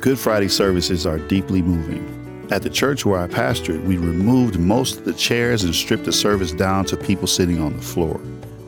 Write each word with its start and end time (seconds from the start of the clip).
Good 0.00 0.18
Friday 0.18 0.48
services 0.48 1.06
are 1.06 1.18
deeply 1.18 1.62
moving. 1.62 2.46
At 2.50 2.62
the 2.62 2.70
church 2.70 3.06
where 3.06 3.18
I 3.18 3.26
pastored, 3.26 3.82
we 3.86 3.96
removed 3.96 4.60
most 4.60 4.98
of 4.98 5.04
the 5.04 5.14
chairs 5.14 5.64
and 5.64 5.74
stripped 5.74 6.04
the 6.04 6.12
service 6.12 6.52
down 6.52 6.84
to 6.86 6.98
people 6.98 7.26
sitting 7.26 7.60
on 7.60 7.74
the 7.74 7.82
floor. 7.82 8.20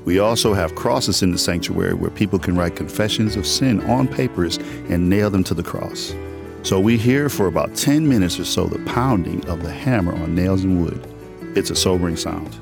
We 0.06 0.18
also 0.20 0.54
have 0.54 0.74
crosses 0.74 1.22
in 1.22 1.30
the 1.30 1.38
sanctuary 1.38 1.92
where 1.92 2.10
people 2.10 2.38
can 2.38 2.56
write 2.56 2.76
confessions 2.76 3.36
of 3.36 3.46
sin 3.46 3.82
on 3.90 4.08
papers 4.08 4.56
and 4.88 5.10
nail 5.10 5.28
them 5.28 5.44
to 5.44 5.54
the 5.54 5.62
cross. 5.62 6.14
So 6.62 6.80
we 6.80 6.96
hear 6.96 7.28
for 7.28 7.46
about 7.46 7.76
10 7.76 8.08
minutes 8.08 8.40
or 8.40 8.46
so 8.46 8.64
the 8.64 8.82
pounding 8.86 9.46
of 9.48 9.62
the 9.62 9.70
hammer 9.70 10.14
on 10.14 10.34
nails 10.34 10.64
and 10.64 10.82
wood. 10.82 11.06
It's 11.54 11.70
a 11.70 11.76
sobering 11.76 12.16
sound. 12.16 12.58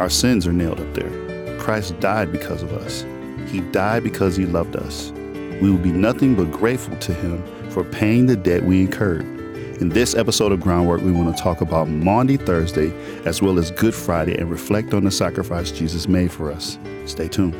Our 0.00 0.10
sins 0.10 0.44
are 0.46 0.52
nailed 0.52 0.80
up 0.80 0.92
there. 0.92 1.58
Christ 1.60 1.98
died 2.00 2.32
because 2.32 2.64
of 2.64 2.72
us. 2.72 3.06
He 3.46 3.60
died 3.60 4.02
because 4.02 4.36
he 4.36 4.44
loved 4.44 4.74
us. 4.74 5.12
We 5.62 5.70
will 5.70 5.78
be 5.78 5.92
nothing 5.92 6.34
but 6.34 6.50
grateful 6.50 6.96
to 6.98 7.14
him 7.14 7.42
for 7.78 7.84
paying 7.90 8.26
the 8.26 8.34
debt 8.34 8.64
we 8.64 8.80
incurred. 8.80 9.22
In 9.80 9.90
this 9.90 10.16
episode 10.16 10.50
of 10.50 10.58
Groundwork, 10.58 11.00
we 11.00 11.12
want 11.12 11.36
to 11.36 11.40
talk 11.40 11.60
about 11.60 11.88
Maundy 11.88 12.36
Thursday 12.36 12.92
as 13.24 13.40
well 13.40 13.56
as 13.56 13.70
Good 13.70 13.94
Friday 13.94 14.36
and 14.36 14.50
reflect 14.50 14.94
on 14.94 15.04
the 15.04 15.12
sacrifice 15.12 15.70
Jesus 15.70 16.08
made 16.08 16.32
for 16.32 16.50
us. 16.50 16.76
Stay 17.06 17.28
tuned. 17.28 17.54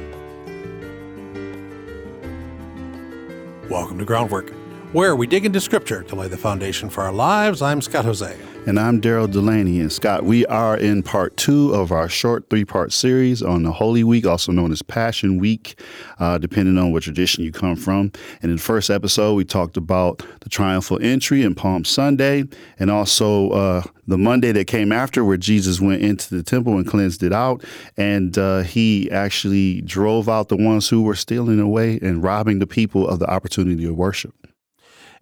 Welcome 3.70 4.00
to 4.00 4.04
Groundwork, 4.04 4.52
where 4.92 5.14
we 5.14 5.26
dig 5.26 5.44
into 5.44 5.60
Scripture 5.60 6.02
to 6.02 6.16
lay 6.16 6.28
the 6.28 6.36
foundation 6.36 6.88
for 6.88 7.02
our 7.02 7.12
lives. 7.12 7.60
I'm 7.60 7.82
Scott 7.82 8.06
Hoezee. 8.06 8.38
And 8.66 8.80
I'm 8.80 9.02
Daryl 9.02 9.30
Delaney. 9.30 9.80
And 9.80 9.92
Scott, 9.92 10.24
we 10.24 10.46
are 10.46 10.78
in 10.78 11.02
part 11.02 11.36
two 11.36 11.74
of 11.74 11.92
our 11.92 12.08
short 12.08 12.48
three 12.48 12.64
part 12.64 12.92
series 12.92 13.42
on 13.42 13.64
the 13.64 13.72
Holy 13.72 14.02
Week, 14.02 14.26
also 14.26 14.50
known 14.50 14.72
as 14.72 14.80
Passion 14.80 15.38
Week, 15.38 15.78
uh, 16.18 16.38
depending 16.38 16.78
on 16.78 16.92
what 16.92 17.02
tradition 17.02 17.44
you 17.44 17.52
come 17.52 17.76
from. 17.76 18.12
And 18.40 18.50
in 18.50 18.56
the 18.56 18.62
first 18.62 18.88
episode, 18.88 19.34
we 19.34 19.44
talked 19.44 19.76
about 19.76 20.24
the 20.40 20.48
triumphal 20.48 20.98
entry 21.02 21.42
and 21.42 21.54
Palm 21.54 21.84
Sunday, 21.84 22.44
and 22.78 22.90
also 22.90 23.50
uh, 23.50 23.82
the 24.06 24.18
Monday 24.18 24.52
that 24.52 24.66
came 24.66 24.90
after, 24.90 25.22
where 25.22 25.36
Jesus 25.36 25.82
went 25.82 26.00
into 26.00 26.34
the 26.34 26.42
temple 26.42 26.78
and 26.78 26.86
cleansed 26.86 27.22
it 27.22 27.32
out. 27.32 27.62
And 27.98 28.38
uh, 28.38 28.60
he 28.60 29.10
actually 29.10 29.82
drove 29.82 30.30
out 30.30 30.48
the 30.48 30.56
ones 30.56 30.88
who 30.88 31.02
were 31.02 31.14
stealing 31.14 31.60
away 31.60 31.98
and 32.00 32.22
robbing 32.22 32.58
the 32.58 32.66
people 32.66 33.06
of 33.06 33.18
the 33.18 33.30
opportunity 33.30 33.84
to 33.84 33.92
worship. 33.92 34.47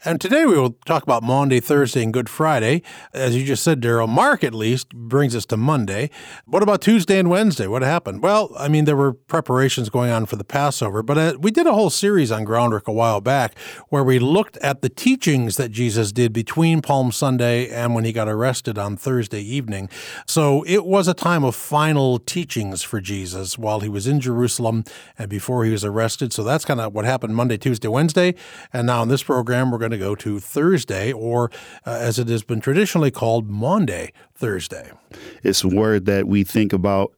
And 0.05 0.21
today 0.21 0.45
we 0.45 0.59
will 0.59 0.73
talk 0.85 1.03
about 1.03 1.23
Maundy, 1.23 1.59
Thursday, 1.59 2.03
and 2.03 2.13
Good 2.13 2.29
Friday. 2.29 2.83
As 3.15 3.35
you 3.35 3.45
just 3.45 3.63
said, 3.63 3.81
Daryl, 3.81 4.09
Mark 4.09 4.45
at 4.45 4.55
least 4.55 4.91
brings 4.91 5.35
us 5.35 5.47
to 5.47 5.57
Monday. 5.57 6.11
What 6.45 6.63
about 6.63 6.83
Tuesday 6.83 7.19
and 7.19 7.31
Wednesday? 7.31 7.67
What 7.67 7.83
happened? 7.83 8.23
Well, 8.23 8.53
I 8.59 8.69
mean, 8.69 8.85
there 8.85 8.97
were 8.97 9.15
preparations 9.15 9.89
going 9.89 10.11
on 10.11 10.27
for 10.27 10.37
the 10.37 10.45
Passover, 10.45 11.03
but 11.03 11.19
uh, 11.19 11.37
we 11.41 11.51
did 11.51 11.67
a 11.67 11.73
whole 11.73 11.91
series 11.91 12.31
on 12.31 12.45
Groundwork 12.45 12.87
a 12.87 12.93
while 12.93 13.21
back 13.21 13.59
where 13.89 14.05
we 14.05 14.19
looked 14.19 14.59
at 14.59 14.83
the 14.83 14.89
teachings 14.89 15.57
that 15.57 15.71
Jesus 15.71 16.13
did 16.13 16.33
between 16.33 16.83
Palm 16.83 17.11
Sunday 17.11 17.69
and 17.71 17.95
when 17.95 18.05
he 18.05 18.13
got 18.13 18.29
arrested 18.29 18.79
on 18.79 18.97
Thursday 18.97 19.41
evening. 19.41 19.89
So 20.27 20.63
it 20.67 20.85
was 20.85 21.09
a 21.09 21.15
time 21.15 21.43
of 21.43 21.57
final 21.57 22.19
teachings 22.19 22.83
for 22.83 23.01
Jesus 23.01 23.57
while 23.57 23.81
he 23.81 23.89
was 23.89 24.07
in 24.07 24.21
Jerusalem 24.21 24.85
and 25.19 25.31
before 25.31 25.65
he 25.65 25.71
was 25.71 25.85
arrested. 25.85 26.33
So 26.33 26.45
that's 26.45 26.65
kind 26.65 26.81
of 26.81 26.93
what 26.93 27.05
happened 27.07 27.35
Monday, 27.35 27.57
Tuesday, 27.57 27.89
Wednesday. 27.89 28.35
And 28.73 28.87
now 28.87 29.03
in 29.03 29.09
this 29.09 29.23
program, 29.23 29.71
we're 29.71 29.79
going 29.79 29.86
to 29.91 29.97
to 29.99 30.05
go 30.05 30.15
to 30.15 30.39
Thursday, 30.39 31.13
or 31.13 31.51
uh, 31.87 31.91
as 31.91 32.19
it 32.19 32.29
has 32.29 32.43
been 32.43 32.61
traditionally 32.61 33.11
called, 33.11 33.49
Maundy 33.49 34.13
Thursday. 34.35 34.91
It's 35.43 35.65
a 35.65 35.69
word 35.69 36.07
that 36.07 36.27
we 36.27 36.45
think 36.45 36.73
about 36.73 37.13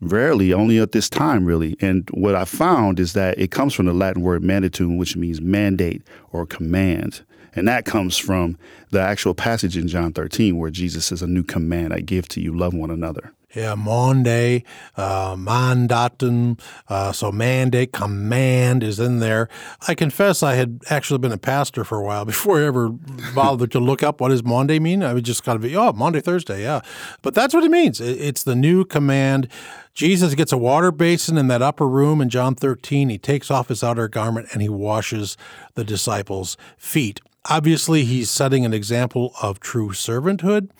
rarely, 0.00 0.52
only 0.52 0.78
at 0.78 0.92
this 0.92 1.08
time, 1.08 1.44
really. 1.44 1.76
And 1.80 2.08
what 2.10 2.34
I 2.34 2.44
found 2.44 2.98
is 2.98 3.12
that 3.12 3.38
it 3.38 3.50
comes 3.50 3.74
from 3.74 3.86
the 3.86 3.92
Latin 3.92 4.22
word 4.22 4.42
mandatum, 4.42 4.98
which 4.98 5.16
means 5.16 5.40
mandate 5.40 6.02
or 6.32 6.46
command. 6.46 7.22
And 7.54 7.68
that 7.68 7.84
comes 7.84 8.16
from 8.16 8.58
the 8.90 9.00
actual 9.00 9.34
passage 9.34 9.76
in 9.76 9.86
John 9.86 10.12
13 10.12 10.56
where 10.56 10.70
Jesus 10.70 11.04
says, 11.04 11.22
A 11.22 11.26
new 11.26 11.42
command 11.42 11.92
I 11.92 12.00
give 12.00 12.26
to 12.28 12.40
you, 12.40 12.56
love 12.56 12.72
one 12.72 12.90
another. 12.90 13.32
Yeah, 13.54 13.74
Maundy, 13.74 14.64
uh, 14.96 15.36
mandatum, 15.36 16.58
uh, 16.88 17.12
so 17.12 17.30
mandate, 17.30 17.92
command 17.92 18.82
is 18.82 18.98
in 18.98 19.18
there. 19.18 19.50
I 19.86 19.94
confess 19.94 20.42
I 20.42 20.54
had 20.54 20.80
actually 20.88 21.18
been 21.18 21.32
a 21.32 21.38
pastor 21.38 21.84
for 21.84 21.98
a 21.98 22.02
while 22.02 22.24
before 22.32 22.60
I 22.60 22.64
ever 22.64 22.88
bothered 23.34 23.70
to 23.72 23.80
look 23.80 24.02
up 24.02 24.20
what 24.20 24.28
does 24.28 24.42
Maundy 24.42 24.80
mean. 24.80 25.02
I 25.02 25.12
was 25.12 25.22
just 25.22 25.44
kind 25.44 25.56
of, 25.56 25.62
be 25.62 25.76
oh, 25.76 25.92
Maundy, 25.92 26.20
Thursday, 26.20 26.62
yeah. 26.62 26.80
But 27.20 27.34
that's 27.34 27.52
what 27.52 27.62
it 27.62 27.70
means. 27.70 28.00
It's 28.00 28.42
the 28.42 28.56
new 28.56 28.86
command. 28.86 29.48
Jesus 29.92 30.34
gets 30.34 30.52
a 30.52 30.58
water 30.58 30.90
basin 30.90 31.36
in 31.36 31.48
that 31.48 31.60
upper 31.60 31.86
room 31.86 32.22
in 32.22 32.30
John 32.30 32.54
13. 32.54 33.10
He 33.10 33.18
takes 33.18 33.50
off 33.50 33.68
his 33.68 33.84
outer 33.84 34.08
garment 34.08 34.48
and 34.52 34.62
he 34.62 34.70
washes 34.70 35.36
the 35.74 35.84
disciples' 35.84 36.56
feet. 36.78 37.20
Obviously, 37.50 38.04
he's 38.04 38.30
setting 38.30 38.64
an 38.64 38.72
example 38.72 39.34
of 39.42 39.60
true 39.60 39.90
servanthood. 39.90 40.70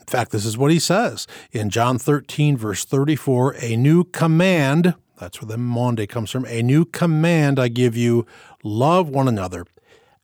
In 0.00 0.06
fact, 0.06 0.32
this 0.32 0.44
is 0.44 0.58
what 0.58 0.72
he 0.72 0.78
says 0.78 1.26
in 1.52 1.70
John 1.70 1.98
13, 1.98 2.56
verse 2.56 2.84
34 2.84 3.54
A 3.60 3.76
new 3.76 4.04
command, 4.04 4.94
that's 5.18 5.40
where 5.40 5.48
the 5.48 5.58
Maundy 5.58 6.06
comes 6.06 6.30
from, 6.30 6.46
a 6.46 6.62
new 6.62 6.84
command 6.84 7.60
I 7.60 7.68
give 7.68 7.96
you 7.96 8.26
love 8.64 9.08
one 9.08 9.28
another. 9.28 9.66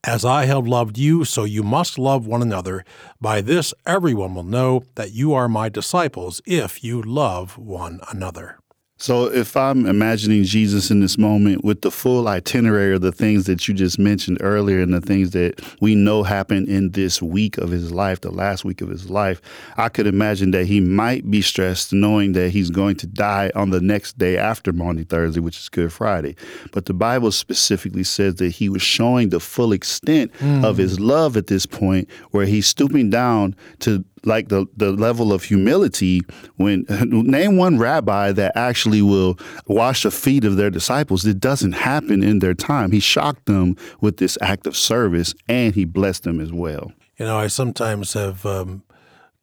As 0.02 0.24
I 0.24 0.46
have 0.46 0.66
loved 0.66 0.98
you, 0.98 1.24
so 1.24 1.44
you 1.44 1.62
must 1.62 1.98
love 1.98 2.26
one 2.26 2.40
another. 2.40 2.84
By 3.20 3.40
this, 3.40 3.74
everyone 3.84 4.34
will 4.34 4.44
know 4.44 4.84
that 4.94 5.12
you 5.12 5.34
are 5.34 5.48
my 5.48 5.68
disciples 5.68 6.40
if 6.46 6.84
you 6.84 7.02
love 7.02 7.58
one 7.58 8.00
another. 8.10 8.58
So, 8.98 9.26
if 9.26 9.58
I'm 9.58 9.84
imagining 9.84 10.44
Jesus 10.44 10.90
in 10.90 11.00
this 11.00 11.18
moment 11.18 11.62
with 11.62 11.82
the 11.82 11.90
full 11.90 12.28
itinerary 12.28 12.94
of 12.94 13.02
the 13.02 13.12
things 13.12 13.44
that 13.44 13.68
you 13.68 13.74
just 13.74 13.98
mentioned 13.98 14.38
earlier 14.40 14.80
and 14.80 14.94
the 14.94 15.02
things 15.02 15.32
that 15.32 15.60
we 15.82 15.94
know 15.94 16.22
happened 16.22 16.68
in 16.68 16.92
this 16.92 17.20
week 17.20 17.58
of 17.58 17.68
his 17.68 17.92
life, 17.92 18.22
the 18.22 18.30
last 18.30 18.64
week 18.64 18.80
of 18.80 18.88
his 18.88 19.10
life, 19.10 19.42
I 19.76 19.90
could 19.90 20.06
imagine 20.06 20.50
that 20.52 20.64
he 20.64 20.80
might 20.80 21.30
be 21.30 21.42
stressed 21.42 21.92
knowing 21.92 22.32
that 22.32 22.52
he's 22.52 22.70
going 22.70 22.96
to 22.96 23.06
die 23.06 23.52
on 23.54 23.68
the 23.68 23.82
next 23.82 24.16
day 24.16 24.38
after 24.38 24.72
Maundy 24.72 25.04
Thursday, 25.04 25.40
which 25.40 25.58
is 25.58 25.68
Good 25.68 25.92
Friday. 25.92 26.34
But 26.72 26.86
the 26.86 26.94
Bible 26.94 27.32
specifically 27.32 28.04
says 28.04 28.36
that 28.36 28.52
he 28.52 28.70
was 28.70 28.80
showing 28.80 29.28
the 29.28 29.40
full 29.40 29.72
extent 29.72 30.32
mm. 30.38 30.64
of 30.64 30.78
his 30.78 30.98
love 30.98 31.36
at 31.36 31.48
this 31.48 31.66
point, 31.66 32.08
where 32.30 32.46
he's 32.46 32.66
stooping 32.66 33.10
down 33.10 33.56
to 33.80 34.02
like 34.26 34.48
the, 34.48 34.66
the 34.76 34.92
level 34.92 35.32
of 35.32 35.44
humility 35.44 36.22
when 36.56 36.84
name 36.90 37.56
one 37.56 37.78
rabbi 37.78 38.32
that 38.32 38.56
actually 38.56 39.02
will 39.02 39.38
wash 39.66 40.02
the 40.02 40.10
feet 40.10 40.44
of 40.44 40.56
their 40.56 40.70
disciples. 40.70 41.24
It 41.24 41.40
doesn't 41.40 41.72
happen 41.72 42.22
in 42.22 42.40
their 42.40 42.54
time. 42.54 42.90
He 42.90 43.00
shocked 43.00 43.46
them 43.46 43.76
with 44.00 44.18
this 44.18 44.36
act 44.40 44.66
of 44.66 44.76
service 44.76 45.34
and 45.48 45.74
he 45.74 45.84
blessed 45.84 46.24
them 46.24 46.40
as 46.40 46.52
well. 46.52 46.92
You 47.18 47.24
know, 47.24 47.38
I 47.38 47.46
sometimes 47.46 48.12
have 48.12 48.44
um, 48.44 48.82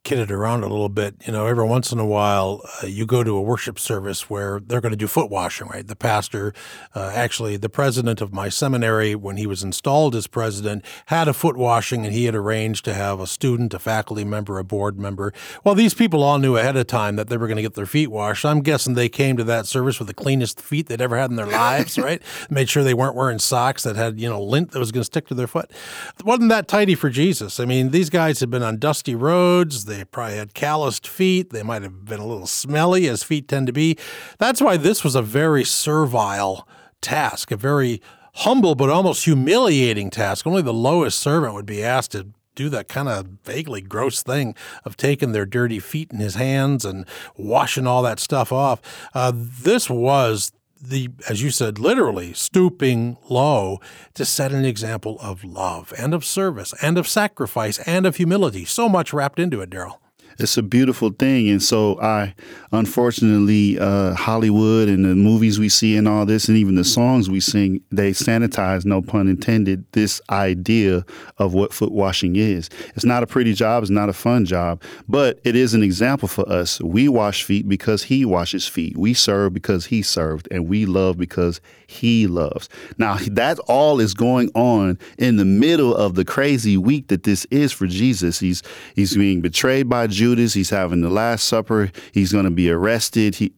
kidded 0.04 0.30
around 0.30 0.62
a 0.62 0.68
little 0.68 0.90
bit. 0.90 1.16
You 1.26 1.32
know, 1.32 1.46
every 1.46 1.64
once 1.64 1.90
in 1.90 1.98
a 1.98 2.04
while, 2.04 2.60
uh, 2.82 2.86
you 2.86 3.06
go 3.06 3.24
to 3.24 3.36
a 3.36 3.42
worship 3.42 3.78
service 3.78 4.28
where 4.28 4.60
they're 4.60 4.82
going 4.82 4.92
to 4.92 4.96
do 4.96 5.06
foot 5.06 5.30
washing, 5.30 5.66
right? 5.68 5.86
The 5.86 5.96
pastor, 5.96 6.52
uh, 6.94 7.10
actually, 7.14 7.56
the 7.56 7.70
president 7.70 8.20
of 8.20 8.32
my 8.32 8.50
seminary, 8.50 9.14
when 9.14 9.38
he 9.38 9.46
was 9.46 9.62
installed 9.62 10.14
as 10.14 10.26
president, 10.26 10.84
had 11.06 11.26
a 11.26 11.32
foot 11.32 11.56
washing 11.56 12.04
and 12.04 12.14
he 12.14 12.26
had 12.26 12.34
arranged 12.34 12.84
to 12.84 12.94
have 12.94 13.18
a 13.18 13.26
student, 13.26 13.72
a 13.72 13.78
faculty 13.78 14.24
member, 14.24 14.58
a 14.58 14.64
board 14.64 14.98
member. 14.98 15.32
Well, 15.64 15.74
these 15.74 15.94
people 15.94 16.22
all 16.22 16.38
knew 16.38 16.56
ahead 16.56 16.76
of 16.76 16.86
time 16.86 17.16
that 17.16 17.28
they 17.28 17.38
were 17.38 17.46
going 17.46 17.56
to 17.56 17.62
get 17.62 17.74
their 17.74 17.86
feet 17.86 18.08
washed. 18.08 18.44
I'm 18.44 18.60
guessing 18.60 18.94
they 18.94 19.08
came 19.08 19.38
to 19.38 19.44
that 19.44 19.66
service 19.66 19.98
with 19.98 20.08
the 20.08 20.14
cleanest 20.14 20.60
feet 20.60 20.86
they'd 20.86 21.00
ever 21.00 21.16
had 21.16 21.30
in 21.30 21.36
their 21.36 21.46
lives, 21.64 21.98
right? 21.98 22.22
Made 22.50 22.68
sure 22.68 22.84
they 22.84 22.94
weren't 22.94 23.16
wearing 23.16 23.38
socks 23.38 23.84
that 23.84 23.96
had, 23.96 24.20
you 24.20 24.28
know, 24.28 24.42
lint 24.42 24.72
that 24.72 24.78
was 24.78 24.92
going 24.92 25.00
to 25.00 25.06
stick 25.06 25.26
to 25.28 25.34
their 25.34 25.46
foot. 25.46 25.70
It 26.18 26.26
wasn't 26.26 26.50
that 26.50 26.68
tidy 26.68 26.94
for 26.94 27.08
Jesus. 27.08 27.58
I 27.58 27.64
mean, 27.64 27.90
these 27.90 28.10
guys 28.10 28.40
had 28.40 28.50
been 28.50 28.62
on 28.62 28.76
dusty 28.76 29.14
roads. 29.14 29.86
They 29.86 29.93
probably 30.02 30.38
had 30.38 30.54
calloused 30.54 31.06
feet. 31.06 31.50
They 31.50 31.62
might 31.62 31.82
have 31.82 32.04
been 32.04 32.18
a 32.18 32.26
little 32.26 32.48
smelly, 32.48 33.06
as 33.06 33.22
feet 33.22 33.46
tend 33.46 33.68
to 33.68 33.72
be. 33.72 33.96
That's 34.38 34.60
why 34.60 34.76
this 34.76 35.04
was 35.04 35.14
a 35.14 35.22
very 35.22 35.62
servile 35.62 36.66
task, 37.00 37.52
a 37.52 37.56
very 37.56 38.02
humble 38.36 38.74
but 38.74 38.90
almost 38.90 39.24
humiliating 39.24 40.10
task. 40.10 40.46
Only 40.46 40.62
the 40.62 40.72
lowest 40.72 41.20
servant 41.20 41.54
would 41.54 41.66
be 41.66 41.84
asked 41.84 42.12
to 42.12 42.28
do 42.54 42.68
that 42.68 42.88
kind 42.88 43.08
of 43.08 43.26
vaguely 43.44 43.80
gross 43.80 44.22
thing 44.22 44.54
of 44.84 44.96
taking 44.96 45.32
their 45.32 45.46
dirty 45.46 45.78
feet 45.78 46.12
in 46.12 46.18
his 46.18 46.36
hands 46.36 46.84
and 46.84 47.04
washing 47.36 47.86
all 47.86 48.02
that 48.02 48.20
stuff 48.20 48.52
off. 48.52 48.80
Uh, 49.12 49.32
this 49.34 49.90
was 49.90 50.52
the, 50.88 51.10
as 51.28 51.42
you 51.42 51.50
said, 51.50 51.78
literally 51.78 52.32
stooping 52.32 53.16
low 53.28 53.80
to 54.14 54.24
set 54.24 54.52
an 54.52 54.64
example 54.64 55.18
of 55.20 55.44
love 55.44 55.92
and 55.98 56.14
of 56.14 56.24
service 56.24 56.74
and 56.82 56.98
of 56.98 57.08
sacrifice 57.08 57.78
and 57.80 58.06
of 58.06 58.16
humility. 58.16 58.64
So 58.64 58.88
much 58.88 59.12
wrapped 59.12 59.38
into 59.38 59.60
it, 59.60 59.70
Daryl. 59.70 59.98
It's 60.38 60.56
a 60.56 60.62
beautiful 60.62 61.10
thing. 61.10 61.48
And 61.48 61.62
so 61.62 62.00
I, 62.00 62.34
unfortunately, 62.72 63.78
uh, 63.78 64.14
Hollywood 64.14 64.88
and 64.88 65.04
the 65.04 65.14
movies 65.14 65.58
we 65.58 65.68
see 65.68 65.96
and 65.96 66.08
all 66.08 66.26
this, 66.26 66.48
and 66.48 66.56
even 66.56 66.74
the 66.74 66.84
songs 66.84 67.30
we 67.30 67.40
sing, 67.40 67.80
they 67.90 68.12
sanitize, 68.12 68.84
no 68.84 69.02
pun 69.02 69.28
intended, 69.28 69.84
this 69.92 70.20
idea 70.30 71.04
of 71.38 71.54
what 71.54 71.72
foot 71.72 71.92
washing 71.92 72.36
is. 72.36 72.68
It's 72.94 73.04
not 73.04 73.22
a 73.22 73.26
pretty 73.26 73.54
job. 73.54 73.82
It's 73.82 73.90
not 73.90 74.08
a 74.08 74.12
fun 74.12 74.44
job, 74.44 74.82
but 75.08 75.40
it 75.44 75.56
is 75.56 75.74
an 75.74 75.82
example 75.82 76.28
for 76.28 76.48
us. 76.48 76.80
We 76.80 77.08
wash 77.08 77.44
feet 77.44 77.68
because 77.68 78.04
he 78.04 78.24
washes 78.24 78.66
feet. 78.66 78.96
We 78.96 79.14
serve 79.14 79.52
because 79.52 79.86
he 79.86 80.02
served 80.02 80.48
and 80.50 80.68
we 80.68 80.86
love 80.86 81.16
because 81.16 81.60
he 81.86 82.26
loves. 82.26 82.68
Now 82.98 83.16
that 83.30 83.58
all 83.60 84.00
is 84.00 84.14
going 84.14 84.50
on 84.54 84.98
in 85.18 85.36
the 85.36 85.44
middle 85.44 85.94
of 85.94 86.14
the 86.14 86.24
crazy 86.24 86.76
week 86.76 87.08
that 87.08 87.22
this 87.22 87.44
is 87.50 87.72
for 87.72 87.86
Jesus. 87.86 88.40
He's, 88.40 88.62
he's 88.94 89.16
being 89.16 89.40
betrayed 89.40 89.88
by 89.88 90.06
Judas. 90.24 90.54
He's 90.54 90.70
having 90.70 91.02
the 91.02 91.10
Last 91.10 91.46
Supper. 91.46 91.90
He's 92.12 92.32
going 92.32 92.46
to 92.46 92.50
be 92.50 92.70
arrested. 92.70 93.34
He, 93.34 93.50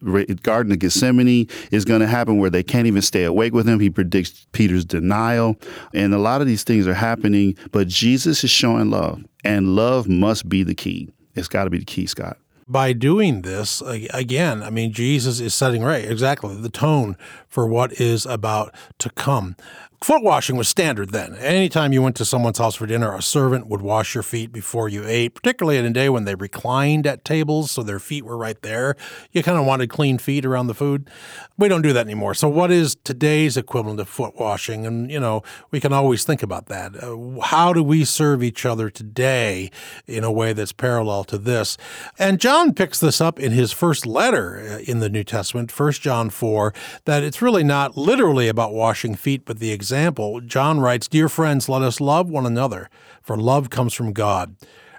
Garden 0.43 0.73
of 0.73 0.79
Gethsemane 0.79 1.47
is 1.71 1.85
going 1.85 2.01
to 2.01 2.07
happen 2.07 2.39
where 2.39 2.49
they 2.49 2.61
can't 2.61 2.87
even 2.87 3.01
stay 3.01 3.23
awake 3.23 3.53
with 3.53 3.69
him. 3.69 3.79
He 3.79 3.89
predicts 3.89 4.47
Peter's 4.51 4.83
denial. 4.83 5.55
And 5.93 6.13
a 6.13 6.17
lot 6.17 6.41
of 6.41 6.47
these 6.47 6.65
things 6.65 6.85
are 6.85 6.93
happening, 6.93 7.55
but 7.71 7.87
Jesus 7.87 8.43
is 8.43 8.49
showing 8.49 8.89
love, 8.89 9.23
and 9.45 9.77
love 9.77 10.09
must 10.09 10.49
be 10.49 10.63
the 10.63 10.75
key. 10.75 11.09
It's 11.35 11.47
got 11.47 11.63
to 11.63 11.69
be 11.69 11.79
the 11.79 11.85
key, 11.85 12.05
Scott 12.05 12.37
by 12.67 12.93
doing 12.93 13.43
this, 13.43 13.81
again, 13.81 14.61
I 14.61 14.69
mean, 14.69 14.91
Jesus 14.91 15.39
is 15.39 15.53
setting 15.53 15.83
right 15.83 16.03
exactly 16.03 16.55
the 16.55 16.69
tone 16.69 17.15
for 17.47 17.65
what 17.65 17.93
is 17.99 18.25
about 18.25 18.73
to 18.99 19.09
come. 19.11 19.55
Foot 20.01 20.21
washing 20.21 20.55
was 20.55 20.67
standard 20.67 21.09
then. 21.09 21.35
Anytime 21.37 21.91
you 21.91 22.03
went 22.03 22.15
to 22.17 22.25
someone's 22.25 22.59
house 22.59 22.75
for 22.75 22.85
dinner, 22.85 23.15
a 23.15 23.21
servant 23.21 23.67
would 23.67 23.81
wash 23.81 24.13
your 24.13 24.21
feet 24.21 24.51
before 24.51 24.87
you 24.87 25.03
ate, 25.07 25.33
particularly 25.33 25.79
in 25.79 25.85
a 25.85 25.89
day 25.89 26.07
when 26.07 26.23
they 26.23 26.35
reclined 26.35 27.07
at 27.07 27.25
tables, 27.25 27.71
so 27.71 27.81
their 27.81 27.97
feet 27.97 28.23
were 28.23 28.37
right 28.37 28.61
there. 28.61 28.95
You 29.31 29.41
kind 29.41 29.57
of 29.57 29.65
wanted 29.65 29.89
clean 29.89 30.19
feet 30.19 30.45
around 30.45 30.67
the 30.67 30.75
food. 30.75 31.09
We 31.57 31.67
don't 31.67 31.81
do 31.81 31.93
that 31.93 32.05
anymore. 32.05 32.35
So, 32.35 32.47
what 32.47 32.71
is 32.71 32.95
today's 33.03 33.57
equivalent 33.57 33.99
of 33.99 34.07
foot 34.07 34.35
washing? 34.35 34.85
And, 34.85 35.09
you 35.09 35.19
know, 35.19 35.41
we 35.71 35.79
can 35.79 35.91
always 35.91 36.23
think 36.23 36.43
about 36.43 36.67
that. 36.67 36.95
Uh, 36.95 37.41
how 37.41 37.73
do 37.73 37.81
we 37.81 38.05
serve 38.05 38.43
each 38.43 38.67
other 38.67 38.91
today 38.91 39.71
in 40.05 40.23
a 40.23 40.31
way 40.31 40.53
that's 40.53 40.71
parallel 40.71 41.23
to 41.25 41.39
this? 41.39 41.75
And 42.19 42.39
John 42.39 42.56
picks 42.73 42.99
this 42.99 43.21
up 43.21 43.39
in 43.39 43.51
his 43.51 43.71
first 43.71 44.07
letter 44.07 44.57
uh, 44.57 44.79
in 44.79 44.99
the 44.99 45.09
New 45.09 45.23
Testament, 45.23 45.71
1 45.71 45.91
John 45.93 46.31
4, 46.31 46.73
that 47.05 47.21
it's 47.21 47.39
really 47.39 47.63
not 47.63 47.95
literally 47.95 48.47
about 48.47 48.73
washing 48.73 49.13
feet, 49.13 49.43
but 49.45 49.59
the 49.59 49.71
example, 49.71 50.41
John 50.41 50.79
writes, 50.79 51.07
Dear 51.07 51.29
friends, 51.29 51.69
let 51.69 51.83
us 51.83 52.01
love 52.01 52.29
one 52.31 52.47
another, 52.47 52.89
for 53.21 53.37
love 53.37 53.69
comes 53.69 53.93
from 53.93 54.11
God. 54.11 54.55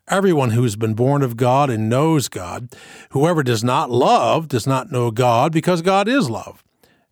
Everyone 0.06 0.50
who 0.50 0.62
has 0.62 0.76
been 0.76 0.94
born 0.94 1.20
of 1.20 1.36
God 1.36 1.68
and 1.68 1.88
knows 1.88 2.28
God, 2.28 2.76
whoever 3.10 3.42
does 3.42 3.64
not 3.64 3.90
love 3.90 4.46
does 4.46 4.66
not 4.66 4.92
know 4.92 5.10
God, 5.10 5.50
because 5.50 5.82
God 5.82 6.06
is 6.06 6.30
love. 6.30 6.62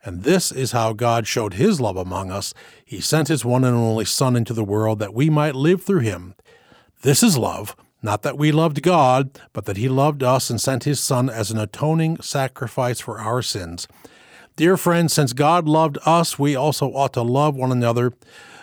And 0.04 0.22
this 0.22 0.52
is 0.52 0.70
how 0.70 0.92
God 0.92 1.26
showed 1.26 1.54
his 1.54 1.80
love 1.80 1.96
among 1.96 2.30
us. 2.30 2.54
He 2.84 3.00
sent 3.00 3.26
his 3.26 3.44
one 3.44 3.64
and 3.64 3.76
only 3.76 4.04
Son 4.04 4.36
into 4.36 4.52
the 4.52 4.62
world 4.62 5.00
that 5.00 5.12
we 5.12 5.28
might 5.28 5.56
live 5.56 5.82
through 5.82 6.00
him. 6.00 6.36
This 7.02 7.24
is 7.24 7.36
love, 7.36 7.74
not 8.06 8.22
that 8.22 8.38
we 8.38 8.52
loved 8.52 8.82
God, 8.82 9.38
but 9.52 9.64
that 9.64 9.76
he 9.76 9.88
loved 9.88 10.22
us 10.22 10.48
and 10.48 10.60
sent 10.60 10.84
his 10.84 11.00
Son 11.00 11.28
as 11.28 11.50
an 11.50 11.58
atoning 11.58 12.20
sacrifice 12.20 13.00
for 13.00 13.18
our 13.18 13.42
sins. 13.42 13.88
Dear 14.54 14.76
friends, 14.76 15.12
since 15.12 15.32
God 15.32 15.66
loved 15.66 15.98
us, 16.06 16.38
we 16.38 16.54
also 16.54 16.86
ought 16.92 17.12
to 17.14 17.22
love 17.22 17.56
one 17.56 17.72
another. 17.72 18.12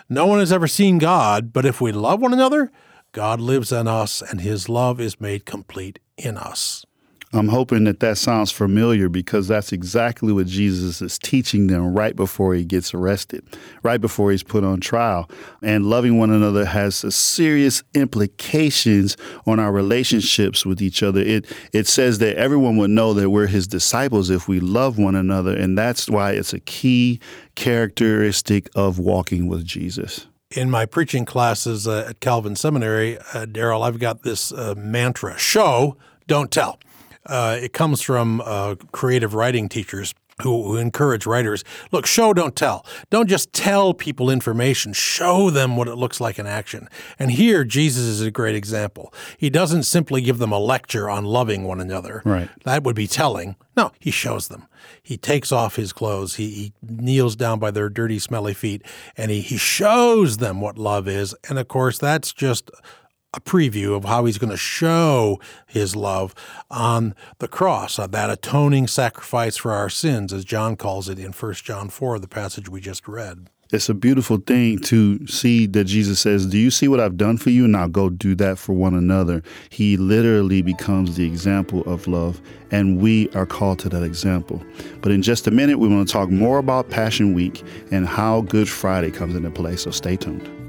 No 0.08 0.24
one 0.24 0.38
has 0.38 0.50
ever 0.50 0.66
seen 0.66 0.96
God, 0.96 1.52
but 1.52 1.66
if 1.66 1.78
we 1.78 1.92
love 1.92 2.22
one 2.22 2.32
another, 2.32 2.72
God 3.12 3.38
lives 3.38 3.70
in 3.70 3.86
us 3.86 4.22
and 4.22 4.40
his 4.40 4.70
love 4.70 4.98
is 4.98 5.20
made 5.20 5.44
complete 5.44 5.98
in 6.16 6.38
us. 6.38 6.86
I'm 7.34 7.48
hoping 7.48 7.82
that 7.84 7.98
that 7.98 8.16
sounds 8.16 8.52
familiar 8.52 9.08
because 9.08 9.48
that's 9.48 9.72
exactly 9.72 10.32
what 10.32 10.46
Jesus 10.46 11.02
is 11.02 11.18
teaching 11.18 11.66
them 11.66 11.92
right 11.92 12.14
before 12.14 12.54
he 12.54 12.64
gets 12.64 12.94
arrested, 12.94 13.44
right 13.82 14.00
before 14.00 14.30
he's 14.30 14.44
put 14.44 14.62
on 14.62 14.80
trial. 14.80 15.28
And 15.60 15.84
loving 15.86 16.16
one 16.16 16.30
another 16.30 16.64
has 16.64 16.94
serious 17.12 17.82
implications 17.92 19.16
on 19.46 19.58
our 19.58 19.72
relationships 19.72 20.64
with 20.64 20.80
each 20.80 21.02
other. 21.02 21.20
It 21.20 21.52
it 21.72 21.88
says 21.88 22.18
that 22.18 22.36
everyone 22.36 22.76
would 22.76 22.90
know 22.90 23.12
that 23.14 23.30
we're 23.30 23.48
his 23.48 23.66
disciples 23.66 24.30
if 24.30 24.46
we 24.46 24.60
love 24.60 24.96
one 24.96 25.16
another, 25.16 25.56
and 25.56 25.76
that's 25.76 26.08
why 26.08 26.32
it's 26.32 26.52
a 26.52 26.60
key 26.60 27.18
characteristic 27.56 28.70
of 28.76 29.00
walking 29.00 29.48
with 29.48 29.64
Jesus 29.64 30.28
in 30.56 30.70
my 30.70 30.86
preaching 30.86 31.24
classes 31.24 31.88
uh, 31.88 32.06
at 32.08 32.20
Calvin 32.20 32.54
Seminary, 32.54 33.18
uh, 33.18 33.44
Daryl, 33.44 33.84
I've 33.84 33.98
got 33.98 34.22
this 34.22 34.52
uh, 34.52 34.74
mantra 34.76 35.36
show, 35.36 35.96
don't 36.28 36.48
tell. 36.48 36.78
Uh, 37.26 37.58
it 37.60 37.72
comes 37.72 38.00
from 38.00 38.42
uh, 38.44 38.74
creative 38.92 39.34
writing 39.34 39.68
teachers 39.68 40.14
who, 40.42 40.64
who, 40.64 40.76
encourage 40.76 41.26
writers 41.26 41.62
look, 41.92 42.06
show, 42.06 42.32
don't 42.34 42.56
tell. 42.56 42.84
Don't 43.10 43.28
just 43.28 43.52
tell 43.52 43.94
people 43.94 44.30
information, 44.30 44.92
show 44.92 45.50
them 45.50 45.76
what 45.76 45.86
it 45.86 45.94
looks 45.94 46.20
like 46.20 46.38
in 46.38 46.46
action. 46.46 46.88
And 47.18 47.30
here, 47.30 47.64
Jesus 47.64 48.04
is 48.04 48.20
a 48.20 48.30
great 48.30 48.56
example. 48.56 49.12
He 49.38 49.48
doesn't 49.48 49.84
simply 49.84 50.20
give 50.20 50.38
them 50.38 50.52
a 50.52 50.58
lecture 50.58 51.08
on 51.08 51.24
loving 51.24 51.64
one 51.64 51.80
another. 51.80 52.22
Right. 52.24 52.48
That 52.64 52.82
would 52.82 52.96
be 52.96 53.06
telling. 53.06 53.56
No, 53.76 53.92
he 54.00 54.10
shows 54.10 54.48
them. 54.48 54.66
He 55.02 55.16
takes 55.16 55.52
off 55.52 55.76
his 55.76 55.92
clothes. 55.92 56.34
He, 56.34 56.50
he 56.50 56.72
kneels 56.82 57.36
down 57.36 57.58
by 57.58 57.70
their 57.70 57.88
dirty, 57.88 58.18
smelly 58.18 58.54
feet, 58.54 58.82
and 59.16 59.30
he, 59.30 59.40
he 59.40 59.56
shows 59.56 60.38
them 60.38 60.60
what 60.60 60.78
love 60.78 61.08
is. 61.08 61.34
And 61.48 61.58
of 61.58 61.68
course, 61.68 61.98
that's 61.98 62.32
just 62.32 62.70
a 63.34 63.40
preview 63.40 63.96
of 63.96 64.04
how 64.04 64.24
he's 64.24 64.38
going 64.38 64.50
to 64.50 64.56
show 64.56 65.40
his 65.66 65.96
love 65.96 66.34
on 66.70 67.14
the 67.38 67.48
cross, 67.48 67.98
uh, 67.98 68.06
that 68.06 68.30
atoning 68.30 68.86
sacrifice 68.86 69.56
for 69.56 69.72
our 69.72 69.90
sins, 69.90 70.32
as 70.32 70.44
John 70.44 70.76
calls 70.76 71.08
it 71.08 71.18
in 71.18 71.32
1 71.32 71.54
John 71.54 71.88
4, 71.88 72.18
the 72.18 72.28
passage 72.28 72.68
we 72.68 72.80
just 72.80 73.08
read. 73.08 73.50
It's 73.72 73.88
a 73.88 73.94
beautiful 73.94 74.36
thing 74.36 74.78
to 74.80 75.26
see 75.26 75.66
that 75.66 75.84
Jesus 75.84 76.20
says, 76.20 76.46
Do 76.46 76.58
you 76.58 76.70
see 76.70 76.86
what 76.86 77.00
I've 77.00 77.16
done 77.16 77.38
for 77.38 77.50
you? 77.50 77.66
Now 77.66 77.88
go 77.88 78.08
do 78.08 78.36
that 78.36 78.56
for 78.56 78.72
one 78.72 78.94
another. 78.94 79.42
He 79.68 79.96
literally 79.96 80.62
becomes 80.62 81.16
the 81.16 81.26
example 81.26 81.82
of 81.82 82.06
love, 82.06 82.40
and 82.70 83.00
we 83.00 83.28
are 83.30 83.46
called 83.46 83.80
to 83.80 83.88
that 83.88 84.04
example. 84.04 84.62
But 85.00 85.10
in 85.10 85.22
just 85.22 85.48
a 85.48 85.50
minute, 85.50 85.80
we 85.80 85.88
want 85.88 86.06
to 86.06 86.12
talk 86.12 86.30
more 86.30 86.58
about 86.58 86.90
Passion 86.90 87.34
Week 87.34 87.64
and 87.90 88.06
how 88.06 88.42
Good 88.42 88.68
Friday 88.68 89.10
comes 89.10 89.34
into 89.34 89.50
play, 89.50 89.74
so 89.74 89.90
stay 89.90 90.16
tuned. 90.16 90.63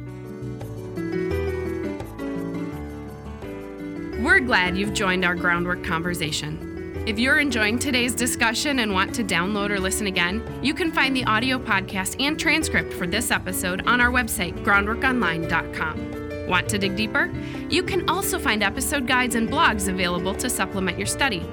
Glad 4.45 4.77
you've 4.77 4.93
joined 4.93 5.25
our 5.25 5.35
groundwork 5.35 5.83
conversation. 5.83 7.03
If 7.07 7.19
you're 7.19 7.39
enjoying 7.39 7.79
today's 7.79 8.15
discussion 8.15 8.79
and 8.79 8.93
want 8.93 9.13
to 9.15 9.23
download 9.23 9.69
or 9.69 9.79
listen 9.79 10.07
again, 10.07 10.43
you 10.63 10.73
can 10.73 10.91
find 10.91 11.15
the 11.15 11.25
audio 11.25 11.59
podcast 11.59 12.19
and 12.19 12.39
transcript 12.39 12.93
for 12.93 13.07
this 13.07 13.31
episode 13.31 13.85
on 13.87 14.01
our 14.01 14.11
website, 14.11 14.53
groundworkonline.com. 14.63 16.47
Want 16.47 16.69
to 16.69 16.77
dig 16.77 16.95
deeper? 16.95 17.31
You 17.69 17.83
can 17.83 18.07
also 18.09 18.39
find 18.39 18.63
episode 18.63 19.07
guides 19.07 19.35
and 19.35 19.49
blogs 19.49 19.87
available 19.87 20.35
to 20.35 20.49
supplement 20.49 20.97
your 20.97 21.07
study. 21.07 21.43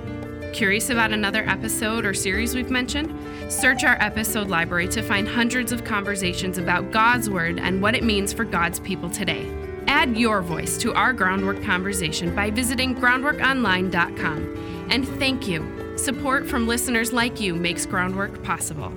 Curious 0.52 0.90
about 0.90 1.12
another 1.12 1.48
episode 1.48 2.04
or 2.04 2.12
series 2.12 2.54
we've 2.54 2.70
mentioned? 2.70 3.14
Search 3.50 3.84
our 3.84 3.96
episode 4.00 4.48
library 4.48 4.88
to 4.88 5.02
find 5.02 5.26
hundreds 5.26 5.72
of 5.72 5.84
conversations 5.84 6.58
about 6.58 6.90
God's 6.90 7.30
Word 7.30 7.58
and 7.58 7.80
what 7.80 7.94
it 7.94 8.04
means 8.04 8.32
for 8.32 8.44
God's 8.44 8.80
people 8.80 9.08
today. 9.08 9.61
Add 9.92 10.16
your 10.16 10.40
voice 10.40 10.78
to 10.78 10.94
our 10.94 11.12
groundwork 11.12 11.62
conversation 11.62 12.34
by 12.34 12.50
visiting 12.50 12.94
groundworkonline.com. 12.94 14.86
And 14.90 15.06
thank 15.18 15.46
you. 15.46 15.98
Support 15.98 16.48
from 16.48 16.66
listeners 16.66 17.12
like 17.12 17.42
you 17.42 17.54
makes 17.54 17.84
groundwork 17.84 18.42
possible. 18.42 18.90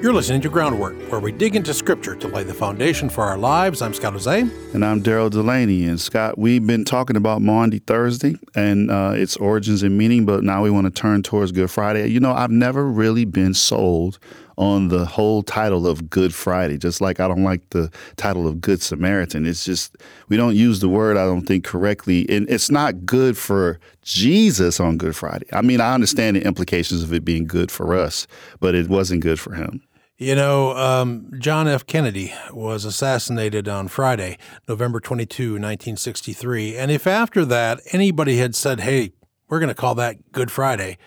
You're 0.00 0.14
listening 0.14 0.40
to 0.42 0.48
Groundwork, 0.48 0.96
where 1.10 1.20
we 1.20 1.30
dig 1.30 1.56
into 1.56 1.74
Scripture 1.74 2.16
to 2.16 2.28
lay 2.28 2.42
the 2.42 2.54
foundation 2.54 3.10
for 3.10 3.22
our 3.22 3.36
lives. 3.36 3.82
I'm 3.82 3.92
Scott 3.92 4.14
Hoezee. 4.14 4.72
And 4.72 4.82
I'm 4.82 5.02
Daryl 5.02 5.28
Delaney. 5.28 5.84
And 5.84 6.00
Scott, 6.00 6.38
we've 6.38 6.66
been 6.66 6.86
talking 6.86 7.16
about 7.16 7.42
Maundy 7.42 7.80
Thursday 7.80 8.36
and 8.54 8.90
uh, 8.90 9.12
its 9.14 9.36
origins 9.36 9.82
and 9.82 9.98
meaning, 9.98 10.24
but 10.24 10.42
now 10.42 10.62
we 10.62 10.70
want 10.70 10.86
to 10.86 10.90
turn 10.90 11.22
towards 11.22 11.52
Good 11.52 11.70
Friday. 11.70 12.06
You 12.06 12.18
know, 12.18 12.32
I've 12.32 12.50
never 12.50 12.86
really 12.86 13.26
been 13.26 13.52
sold 13.52 14.18
on 14.60 14.88
the 14.88 15.06
whole 15.06 15.42
title 15.42 15.86
of 15.86 16.10
Good 16.10 16.34
Friday, 16.34 16.76
just 16.76 17.00
like 17.00 17.18
I 17.18 17.26
don't 17.26 17.44
like 17.44 17.70
the 17.70 17.90
title 18.16 18.46
of 18.46 18.60
Good 18.60 18.82
Samaritan. 18.82 19.46
It's 19.46 19.64
just, 19.64 19.96
we 20.28 20.36
don't 20.36 20.54
use 20.54 20.80
the 20.80 20.88
word, 20.88 21.16
I 21.16 21.24
don't 21.24 21.46
think, 21.46 21.64
correctly. 21.64 22.28
And 22.28 22.48
it's 22.50 22.70
not 22.70 23.06
good 23.06 23.38
for 23.38 23.80
Jesus 24.02 24.78
on 24.78 24.98
Good 24.98 25.16
Friday. 25.16 25.46
I 25.54 25.62
mean, 25.62 25.80
I 25.80 25.94
understand 25.94 26.36
the 26.36 26.44
implications 26.44 27.02
of 27.02 27.10
it 27.14 27.24
being 27.24 27.46
good 27.46 27.70
for 27.70 27.94
us, 27.94 28.26
but 28.60 28.74
it 28.74 28.90
wasn't 28.90 29.22
good 29.22 29.40
for 29.40 29.54
him. 29.54 29.82
You 30.18 30.34
know, 30.34 30.76
um, 30.76 31.30
John 31.38 31.66
F. 31.66 31.86
Kennedy 31.86 32.34
was 32.52 32.84
assassinated 32.84 33.66
on 33.66 33.88
Friday, 33.88 34.36
November 34.68 35.00
22, 35.00 35.52
1963. 35.52 36.76
And 36.76 36.90
if 36.90 37.06
after 37.06 37.46
that 37.46 37.80
anybody 37.92 38.36
had 38.36 38.54
said, 38.54 38.80
hey, 38.80 39.12
we're 39.48 39.58
going 39.58 39.68
to 39.68 39.74
call 39.74 39.94
that 39.94 40.32
Good 40.32 40.52
Friday, 40.52 40.98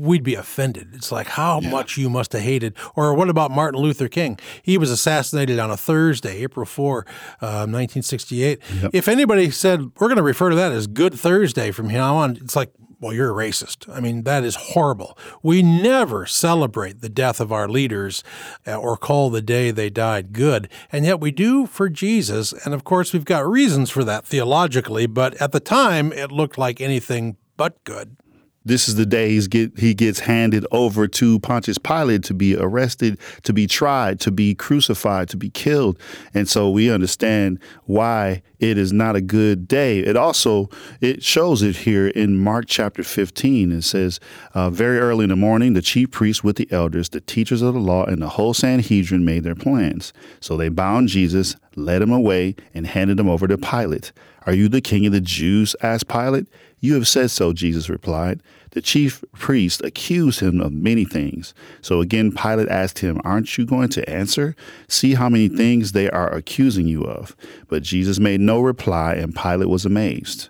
we'd 0.00 0.22
be 0.22 0.34
offended. 0.34 0.88
It's 0.94 1.12
like 1.12 1.28
how 1.28 1.60
yeah. 1.60 1.70
much 1.70 1.96
you 1.96 2.08
must 2.08 2.32
have 2.32 2.42
hated. 2.42 2.74
Or 2.96 3.14
what 3.14 3.28
about 3.28 3.50
Martin 3.50 3.80
Luther 3.80 4.08
King? 4.08 4.38
He 4.62 4.78
was 4.78 4.90
assassinated 4.90 5.58
on 5.58 5.70
a 5.70 5.76
Thursday, 5.76 6.42
April 6.42 6.66
4, 6.66 6.98
uh, 7.40 7.66
1968. 7.66 8.60
Yep. 8.82 8.90
If 8.94 9.08
anybody 9.08 9.50
said, 9.50 9.90
we're 9.98 10.08
going 10.08 10.16
to 10.16 10.22
refer 10.22 10.50
to 10.50 10.56
that 10.56 10.72
as 10.72 10.86
Good 10.86 11.14
Thursday 11.14 11.70
from 11.70 11.88
now 11.88 12.16
on, 12.16 12.36
it's 12.36 12.56
like, 12.56 12.72
well, 13.00 13.12
you're 13.12 13.38
a 13.38 13.48
racist. 13.48 13.92
I 13.92 13.98
mean, 13.98 14.22
that 14.22 14.44
is 14.44 14.54
horrible. 14.54 15.18
We 15.42 15.60
never 15.60 16.24
celebrate 16.24 17.00
the 17.00 17.08
death 17.08 17.40
of 17.40 17.50
our 17.50 17.68
leaders 17.68 18.22
uh, 18.64 18.76
or 18.76 18.96
call 18.96 19.28
the 19.28 19.42
day 19.42 19.72
they 19.72 19.90
died 19.90 20.32
good. 20.32 20.68
And 20.92 21.04
yet 21.04 21.18
we 21.18 21.32
do 21.32 21.66
for 21.66 21.88
Jesus. 21.88 22.52
And 22.64 22.72
of 22.72 22.84
course, 22.84 23.12
we've 23.12 23.24
got 23.24 23.44
reasons 23.44 23.90
for 23.90 24.04
that 24.04 24.24
theologically, 24.24 25.06
but 25.06 25.34
at 25.42 25.50
the 25.50 25.58
time, 25.58 26.12
it 26.12 26.30
looked 26.30 26.56
like 26.56 26.80
anything 26.80 27.36
but 27.56 27.82
good 27.82 28.16
this 28.64 28.88
is 28.88 28.94
the 28.94 29.06
day 29.06 29.30
he's 29.30 29.48
get, 29.48 29.78
he 29.78 29.94
gets 29.94 30.20
handed 30.20 30.66
over 30.70 31.08
to 31.08 31.40
Pontius 31.40 31.78
Pilate 31.78 32.22
to 32.24 32.34
be 32.34 32.56
arrested, 32.56 33.18
to 33.42 33.52
be 33.52 33.66
tried, 33.66 34.20
to 34.20 34.30
be 34.30 34.54
crucified, 34.54 35.28
to 35.30 35.36
be 35.36 35.50
killed. 35.50 35.98
And 36.32 36.48
so 36.48 36.70
we 36.70 36.90
understand 36.90 37.58
why 37.84 38.42
it 38.60 38.78
is 38.78 38.92
not 38.92 39.16
a 39.16 39.20
good 39.20 39.66
day. 39.66 39.98
It 39.98 40.16
also 40.16 40.68
it 41.00 41.22
shows 41.22 41.62
it 41.62 41.76
here 41.76 42.08
in 42.08 42.38
Mark 42.38 42.66
chapter 42.68 43.02
15. 43.02 43.72
It 43.72 43.82
says, 43.82 44.20
uh, 44.54 44.70
very 44.70 44.98
early 44.98 45.24
in 45.24 45.30
the 45.30 45.36
morning, 45.36 45.74
the 45.74 45.82
chief 45.82 46.10
priests 46.10 46.44
with 46.44 46.56
the 46.56 46.70
elders, 46.70 47.08
the 47.08 47.20
teachers 47.20 47.62
of 47.62 47.74
the 47.74 47.80
law, 47.80 48.04
and 48.04 48.22
the 48.22 48.30
whole 48.30 48.54
Sanhedrin 48.54 49.24
made 49.24 49.42
their 49.42 49.56
plans. 49.56 50.12
So 50.40 50.56
they 50.56 50.68
bound 50.68 51.08
Jesus, 51.08 51.56
led 51.74 52.02
him 52.02 52.12
away, 52.12 52.54
and 52.72 52.86
handed 52.86 53.18
him 53.18 53.28
over 53.28 53.48
to 53.48 53.58
Pilate. 53.58 54.12
Are 54.46 54.54
you 54.54 54.68
the 54.68 54.80
king 54.80 55.06
of 55.06 55.12
the 55.12 55.20
Jews? 55.20 55.76
asked 55.82 56.08
Pilate. 56.08 56.46
You 56.80 56.94
have 56.94 57.06
said 57.06 57.30
so, 57.30 57.52
Jesus 57.52 57.88
replied. 57.88 58.42
The 58.70 58.80
chief 58.80 59.22
priest 59.34 59.82
accused 59.84 60.40
him 60.40 60.60
of 60.60 60.72
many 60.72 61.04
things. 61.04 61.54
So 61.80 62.00
again, 62.00 62.32
Pilate 62.32 62.68
asked 62.68 62.98
him, 62.98 63.20
Aren't 63.24 63.56
you 63.56 63.64
going 63.64 63.90
to 63.90 64.08
answer? 64.10 64.56
See 64.88 65.14
how 65.14 65.28
many 65.28 65.48
things 65.48 65.92
they 65.92 66.10
are 66.10 66.32
accusing 66.34 66.88
you 66.88 67.04
of. 67.04 67.36
But 67.68 67.82
Jesus 67.82 68.18
made 68.18 68.40
no 68.40 68.60
reply, 68.60 69.14
and 69.14 69.34
Pilate 69.34 69.68
was 69.68 69.84
amazed. 69.84 70.48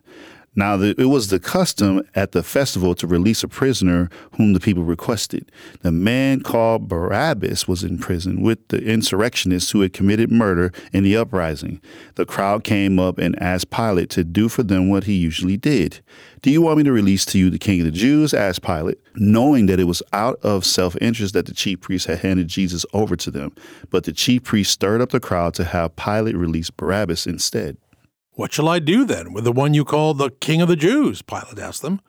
Now, 0.54 0.76
the, 0.76 0.94
it 0.98 1.06
was 1.06 1.28
the 1.28 1.40
custom 1.40 2.02
at 2.14 2.32
the 2.32 2.42
festival 2.42 2.94
to 2.96 3.06
release 3.06 3.42
a 3.42 3.48
prisoner 3.48 4.10
whom 4.36 4.52
the 4.52 4.60
people 4.60 4.84
requested. 4.84 5.50
The 5.80 5.92
man 5.92 6.42
called 6.42 6.88
Barabbas 6.88 7.66
was 7.66 7.82
in 7.82 7.98
prison 7.98 8.42
with 8.42 8.68
the 8.68 8.82
insurrectionists 8.82 9.70
who 9.70 9.80
had 9.80 9.94
committed 9.94 10.30
murder 10.30 10.70
in 10.92 11.04
the 11.04 11.16
uprising. 11.16 11.80
The 12.16 12.26
crowd 12.26 12.64
came 12.64 12.98
up 12.98 13.16
and 13.16 13.40
asked 13.42 13.70
Pilate 13.70 14.10
to 14.10 14.24
do 14.24 14.50
for 14.50 14.62
them 14.62 14.90
what 14.90 15.04
he 15.04 15.14
usually 15.14 15.56
did. 15.56 16.00
Do 16.42 16.50
you 16.50 16.60
want 16.60 16.78
me 16.78 16.84
to 16.84 16.92
release 16.92 17.24
to 17.26 17.38
you 17.38 17.48
the 17.48 17.58
king 17.58 17.80
of 17.80 17.86
the 17.86 17.90
Jews? 17.90 18.34
asked 18.34 18.62
Pilate, 18.62 18.98
knowing 19.14 19.66
that 19.66 19.80
it 19.80 19.84
was 19.84 20.02
out 20.12 20.38
of 20.42 20.66
self 20.66 20.96
interest 21.00 21.32
that 21.32 21.46
the 21.46 21.54
chief 21.54 21.80
priests 21.80 22.06
had 22.06 22.18
handed 22.18 22.48
Jesus 22.48 22.84
over 22.92 23.16
to 23.16 23.30
them. 23.30 23.54
But 23.88 24.04
the 24.04 24.12
chief 24.12 24.42
priests 24.42 24.74
stirred 24.74 25.00
up 25.00 25.10
the 25.10 25.20
crowd 25.20 25.54
to 25.54 25.64
have 25.64 25.96
Pilate 25.96 26.36
release 26.36 26.68
Barabbas 26.68 27.26
instead. 27.26 27.78
What 28.34 28.52
shall 28.52 28.68
I 28.68 28.78
do 28.78 29.04
then 29.04 29.32
with 29.32 29.44
the 29.44 29.52
one 29.52 29.74
you 29.74 29.84
call 29.84 30.14
the 30.14 30.30
King 30.30 30.62
of 30.62 30.68
the 30.68 30.76
Jews? 30.76 31.20
Pilate 31.20 31.58
asked 31.58 31.82
them. 31.82 32.00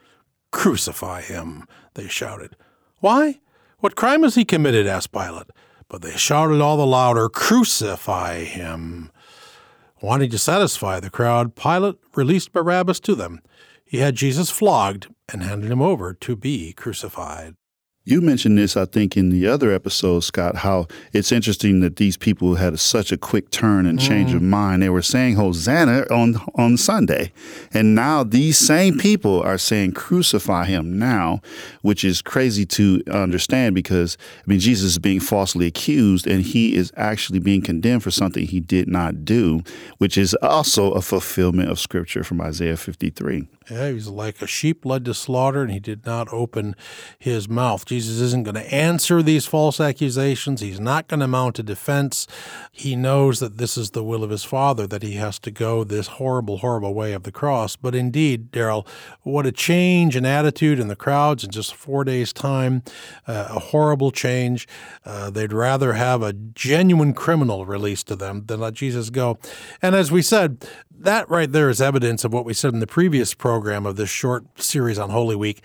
Crucify 0.51 1.21
him, 1.21 1.67
they 1.95 2.07
shouted. 2.07 2.55
Why? 2.99 3.39
What 3.79 3.95
crime 3.95 4.23
has 4.23 4.35
he 4.35 4.45
committed? 4.45 4.87
asked 4.87 5.11
Pilate. 5.11 5.47
But 5.89 6.01
they 6.01 6.15
shouted 6.15 6.61
all 6.61 6.77
the 6.77 6.85
louder, 6.85 7.27
Crucify 7.27 8.45
him. 8.45 9.11
Wanting 10.01 10.29
to 10.31 10.37
satisfy 10.37 10.99
the 10.99 11.09
crowd, 11.09 11.55
Pilate 11.55 11.95
released 12.15 12.53
Barabbas 12.53 12.99
to 13.01 13.15
them. 13.15 13.41
He 13.83 13.97
had 13.97 14.15
Jesus 14.15 14.49
flogged 14.49 15.07
and 15.31 15.43
handed 15.43 15.71
him 15.71 15.81
over 15.81 16.13
to 16.13 16.35
be 16.35 16.73
crucified. 16.73 17.55
You 18.05 18.19
mentioned 18.19 18.57
this, 18.57 18.75
I 18.75 18.83
think, 18.83 19.15
in 19.15 19.29
the 19.29 19.47
other 19.47 19.71
episode, 19.71 20.25
Scott, 20.25 20.57
how 20.57 20.87
it's 21.13 21.31
interesting 21.31 21.79
that 21.79 21.95
these 21.95 22.17
people 22.17 22.55
had 22.55 22.77
such 22.77 23.13
a 23.13 23.17
quick 23.17 23.49
turn 23.49 23.85
and 23.85 23.97
change 23.97 24.31
mm. 24.31 24.35
of 24.35 24.41
mind. 24.41 24.81
They 24.81 24.89
were 24.89 25.01
saying 25.01 25.35
Hosanna 25.35 26.05
on, 26.11 26.35
on 26.55 26.75
Sunday. 26.75 27.31
And 27.73 27.95
now 27.95 28.25
these 28.25 28.57
same 28.57 28.97
people 28.97 29.41
are 29.41 29.57
saying 29.57 29.93
crucify 29.93 30.65
him 30.65 30.99
now, 30.99 31.39
which 31.81 32.03
is 32.03 32.21
crazy 32.21 32.65
to 32.65 33.01
understand 33.09 33.73
because, 33.73 34.17
I 34.39 34.43
mean, 34.47 34.59
Jesus 34.59 34.91
is 34.91 34.99
being 34.99 35.21
falsely 35.21 35.65
accused 35.65 36.27
and 36.27 36.43
he 36.43 36.75
is 36.75 36.91
actually 36.97 37.39
being 37.39 37.61
condemned 37.61 38.03
for 38.03 38.11
something 38.11 38.45
he 38.45 38.59
did 38.59 38.89
not 38.89 39.23
do, 39.23 39.63
which 39.99 40.17
is 40.17 40.33
also 40.41 40.91
a 40.91 41.01
fulfillment 41.01 41.71
of 41.71 41.79
scripture 41.79 42.25
from 42.25 42.41
Isaiah 42.41 42.75
53. 42.75 43.47
Yeah, 43.69 43.91
he's 43.91 44.07
like 44.07 44.41
a 44.41 44.47
sheep 44.47 44.85
led 44.85 45.05
to 45.05 45.13
slaughter, 45.13 45.61
and 45.61 45.71
he 45.71 45.79
did 45.79 46.05
not 46.05 46.27
open 46.31 46.75
his 47.17 47.47
mouth. 47.47 47.85
Jesus 47.85 48.19
isn't 48.19 48.43
going 48.43 48.55
to 48.55 48.73
answer 48.73 49.23
these 49.23 49.45
false 49.45 49.79
accusations. 49.79 50.59
He's 50.59 50.79
not 50.79 51.07
going 51.07 51.21
to 51.21 51.27
mount 51.27 51.59
a 51.59 51.63
defense. 51.63 52.27
He 52.71 52.95
knows 52.95 53.39
that 53.39 53.57
this 53.57 53.77
is 53.77 53.91
the 53.91 54.03
will 54.03 54.23
of 54.23 54.29
his 54.29 54.43
Father, 54.43 54.85
that 54.87 55.01
he 55.01 55.13
has 55.13 55.39
to 55.39 55.51
go 55.51 55.83
this 55.83 56.07
horrible, 56.07 56.57
horrible 56.57 56.93
way 56.93 57.13
of 57.13 57.23
the 57.23 57.31
cross. 57.31 57.75
But 57.75 57.95
indeed, 57.95 58.51
Daryl, 58.51 58.85
what 59.21 59.45
a 59.45 59.51
change 59.51 60.15
in 60.15 60.25
attitude 60.25 60.79
in 60.79 60.89
the 60.89 60.95
crowds 60.95 61.43
in 61.43 61.51
just 61.51 61.73
four 61.73 62.03
days' 62.03 62.33
time. 62.33 62.83
Uh, 63.25 63.47
a 63.49 63.59
horrible 63.59 64.11
change. 64.11 64.67
Uh, 65.05 65.29
they'd 65.29 65.53
rather 65.53 65.93
have 65.93 66.21
a 66.21 66.33
genuine 66.33 67.13
criminal 67.13 67.65
released 67.65 68.07
to 68.07 68.15
them 68.15 68.45
than 68.47 68.59
let 68.59 68.73
Jesus 68.73 69.09
go. 69.09 69.37
And 69.81 69.95
as 69.95 70.11
we 70.11 70.21
said, 70.21 70.67
that 70.91 71.29
right 71.29 71.51
there 71.51 71.69
is 71.69 71.81
evidence 71.81 72.23
of 72.23 72.31
what 72.31 72.45
we 72.45 72.53
said 72.53 72.73
in 72.73 72.79
the 72.79 72.87
previous 72.87 73.33
program 73.33 73.52
of 73.85 73.95
this 73.95 74.09
short 74.09 74.61
series 74.61 74.97
on 74.97 75.09
Holy 75.09 75.35
Week. 75.35 75.61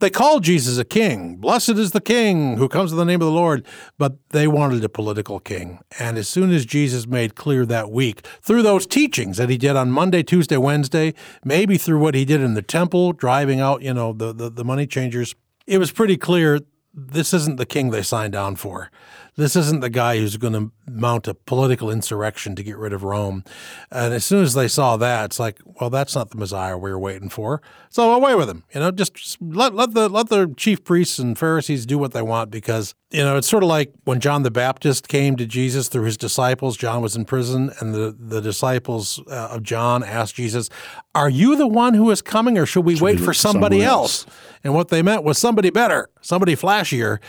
They 0.00 0.10
called 0.10 0.44
Jesus 0.44 0.78
a 0.78 0.84
king. 0.84 1.36
Blessed 1.36 1.70
is 1.70 1.90
the 1.90 2.00
king 2.00 2.56
who 2.56 2.68
comes 2.68 2.92
in 2.92 2.98
the 2.98 3.04
name 3.04 3.20
of 3.20 3.26
the 3.26 3.32
Lord. 3.32 3.66
But 3.98 4.16
they 4.30 4.46
wanted 4.46 4.84
a 4.84 4.88
political 4.88 5.40
king. 5.40 5.80
And 5.98 6.16
as 6.16 6.28
soon 6.28 6.52
as 6.52 6.64
Jesus 6.64 7.06
made 7.08 7.34
clear 7.34 7.66
that 7.66 7.90
week, 7.90 8.24
through 8.40 8.62
those 8.62 8.86
teachings 8.86 9.38
that 9.38 9.50
he 9.50 9.58
did 9.58 9.74
on 9.74 9.90
Monday, 9.90 10.22
Tuesday, 10.22 10.56
Wednesday, 10.56 11.14
maybe 11.44 11.76
through 11.76 11.98
what 11.98 12.14
he 12.14 12.24
did 12.24 12.40
in 12.40 12.54
the 12.54 12.62
temple, 12.62 13.12
driving 13.12 13.58
out, 13.58 13.82
you 13.82 13.92
know, 13.92 14.12
the, 14.12 14.32
the, 14.32 14.48
the 14.48 14.64
money 14.64 14.86
changers, 14.86 15.34
it 15.66 15.78
was 15.78 15.90
pretty 15.90 16.16
clear 16.16 16.60
this 16.94 17.34
isn't 17.34 17.56
the 17.56 17.66
king 17.66 17.90
they 17.90 18.02
signed 18.02 18.36
on 18.36 18.54
for. 18.54 18.90
This 19.38 19.54
isn't 19.54 19.78
the 19.82 19.88
guy 19.88 20.18
who's 20.18 20.36
going 20.36 20.54
to 20.54 20.72
mount 20.88 21.28
a 21.28 21.34
political 21.34 21.92
insurrection 21.92 22.56
to 22.56 22.64
get 22.64 22.76
rid 22.76 22.92
of 22.92 23.04
Rome. 23.04 23.44
And 23.88 24.12
as 24.12 24.24
soon 24.24 24.42
as 24.42 24.54
they 24.54 24.66
saw 24.66 24.96
that, 24.96 25.26
it's 25.26 25.38
like, 25.38 25.60
well, 25.64 25.90
that's 25.90 26.16
not 26.16 26.30
the 26.30 26.36
Messiah 26.36 26.76
we 26.76 26.90
were 26.90 26.98
waiting 26.98 27.28
for. 27.28 27.62
So 27.88 28.12
away 28.12 28.34
with 28.34 28.50
him. 28.50 28.64
You 28.74 28.80
know, 28.80 28.90
just, 28.90 29.14
just 29.14 29.38
let 29.40 29.74
let 29.74 29.94
the 29.94 30.08
let 30.08 30.28
the 30.28 30.52
chief 30.56 30.82
priests 30.82 31.20
and 31.20 31.38
Pharisees 31.38 31.86
do 31.86 31.98
what 31.98 32.12
they 32.12 32.20
want 32.20 32.50
because 32.50 32.96
you 33.10 33.22
know 33.22 33.36
it's 33.36 33.48
sort 33.48 33.62
of 33.62 33.68
like 33.68 33.92
when 34.04 34.18
John 34.18 34.42
the 34.42 34.50
Baptist 34.50 35.06
came 35.06 35.36
to 35.36 35.46
Jesus 35.46 35.88
through 35.88 36.04
his 36.04 36.16
disciples. 36.16 36.76
John 36.76 37.00
was 37.00 37.14
in 37.14 37.24
prison, 37.24 37.72
and 37.78 37.94
the 37.94 38.16
the 38.18 38.40
disciples 38.40 39.22
uh, 39.28 39.50
of 39.52 39.62
John 39.62 40.02
asked 40.02 40.34
Jesus, 40.34 40.68
"Are 41.14 41.30
you 41.30 41.56
the 41.56 41.68
one 41.68 41.94
who 41.94 42.10
is 42.10 42.22
coming, 42.22 42.58
or 42.58 42.66
should 42.66 42.84
we 42.84 42.96
should 42.96 43.04
wait 43.04 43.20
we 43.20 43.24
for 43.24 43.32
somebody 43.32 43.82
else? 43.82 44.24
else?" 44.24 44.36
And 44.64 44.74
what 44.74 44.88
they 44.88 45.00
meant 45.00 45.22
was 45.22 45.38
somebody 45.38 45.70
better, 45.70 46.10
somebody 46.20 46.56
flashier. 46.56 47.20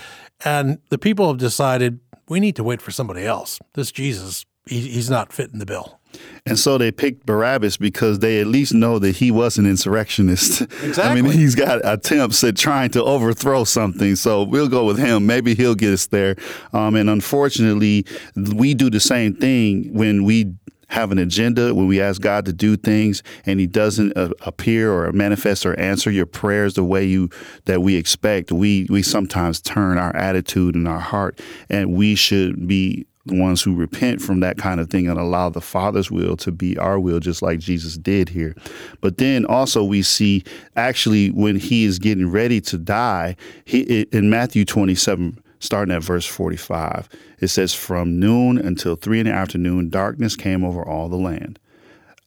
And 0.44 0.80
the 0.90 0.98
people 0.98 1.28
have 1.28 1.38
decided 1.38 2.00
we 2.28 2.40
need 2.40 2.56
to 2.56 2.64
wait 2.64 2.82
for 2.82 2.92
somebody 2.92 3.26
else. 3.26 3.60
This 3.74 3.92
Jesus, 3.92 4.46
he, 4.66 4.82
he's 4.82 5.10
not 5.10 5.34
fitting 5.34 5.60
the 5.60 5.66
bill. 5.66 6.00
And 6.46 6.58
so 6.58 6.78
they 6.78 6.92
picked 6.92 7.26
Barabbas 7.26 7.78
because 7.78 8.20
they 8.20 8.40
at 8.40 8.48
least 8.48 8.74
know 8.74 8.98
that 9.00 9.18
he 9.18 9.30
was 9.30 9.58
an 9.58 9.66
insurrectionist. 9.66 10.62
Exactly. 10.62 11.04
I 11.04 11.22
mean, 11.22 11.32
he's 11.32 11.56
got 11.56 11.82
attempts 11.84 12.44
at 12.44 12.56
trying 12.56 12.90
to 12.92 13.04
overthrow 13.04 13.64
something. 13.64 14.16
So 14.16 14.44
we'll 14.44 14.70
go 14.70 14.86
with 14.86 14.98
him. 14.98 15.28
Maybe 15.28 15.54
he'll 15.54 15.76
get 15.76 15.94
us 15.94 16.08
there. 16.08 16.36
Um, 16.74 16.96
and 16.96 17.10
unfortunately, 17.10 18.06
we 18.36 18.74
do 18.74 18.90
the 18.90 19.00
same 19.00 19.36
thing 19.36 19.94
when 19.94 20.24
we 20.24 20.54
have 20.90 21.12
an 21.12 21.18
agenda, 21.18 21.74
when 21.74 21.88
we 21.88 22.02
ask 22.02 22.22
God 22.22 22.46
to 22.46 22.54
do 22.54 22.76
things 22.76 23.24
and 23.46 23.60
He 23.60 23.68
doesn't 23.68 24.16
uh, 24.18 24.30
appear 24.42 24.92
or 24.92 25.12
manifest 25.12 25.66
or 25.66 25.80
answer 25.80 26.12
your 26.12 26.26
prayers 26.26 26.74
the 26.74 26.84
way 26.84 27.06
you 27.06 27.30
that 27.66 27.82
we 27.82 27.96
expect, 27.96 28.52
we 28.52 28.88
we 28.90 29.02
sometimes 29.02 29.62
turn 29.62 29.98
our 29.98 30.16
attitude 30.16 30.76
and 30.76 30.88
our 30.88 31.00
heart, 31.00 31.40
and 31.70 31.94
we 31.94 32.16
should 32.16 32.68
be 32.68 33.06
the 33.26 33.40
ones 33.40 33.62
who 33.62 33.76
repent 33.76 34.22
from 34.22 34.40
that 34.40 34.58
kind 34.58 34.80
of 34.80 34.90
thing 34.90 35.08
and 35.08 35.20
allow 35.20 35.50
the 35.50 35.62
Father's 35.62 36.10
will 36.10 36.36
to 36.38 36.52
be 36.52 36.78
our 36.80 37.00
will, 37.00 37.20
just 37.20 37.44
like 37.44 37.60
Jesus 37.60 37.96
did 37.96 38.30
here. 38.30 38.56
But 39.02 39.18
then 39.18 39.46
also 39.46 39.84
we 39.84 40.02
see 40.02 40.44
actually 40.76 41.30
when 41.30 41.56
He 41.56 41.84
is 41.84 42.00
getting 42.00 42.32
ready 42.32 42.60
to 42.62 42.78
die, 42.78 43.36
He 43.66 44.02
in 44.12 44.30
Matthew 44.30 44.66
twenty 44.66 44.96
seven 44.96 45.38
starting 45.60 45.94
at 45.94 46.04
verse 46.04 46.26
45. 46.26 47.10
It 47.40 47.48
says, 47.48 47.74
From 47.74 48.20
noon 48.20 48.58
until 48.58 48.96
three 48.96 49.20
in 49.20 49.26
the 49.26 49.34
afternoon, 49.34 49.90
darkness 49.90 50.36
came 50.36 50.64
over 50.64 50.84
all 50.84 51.10
the 51.10 51.18
land. 51.18 51.60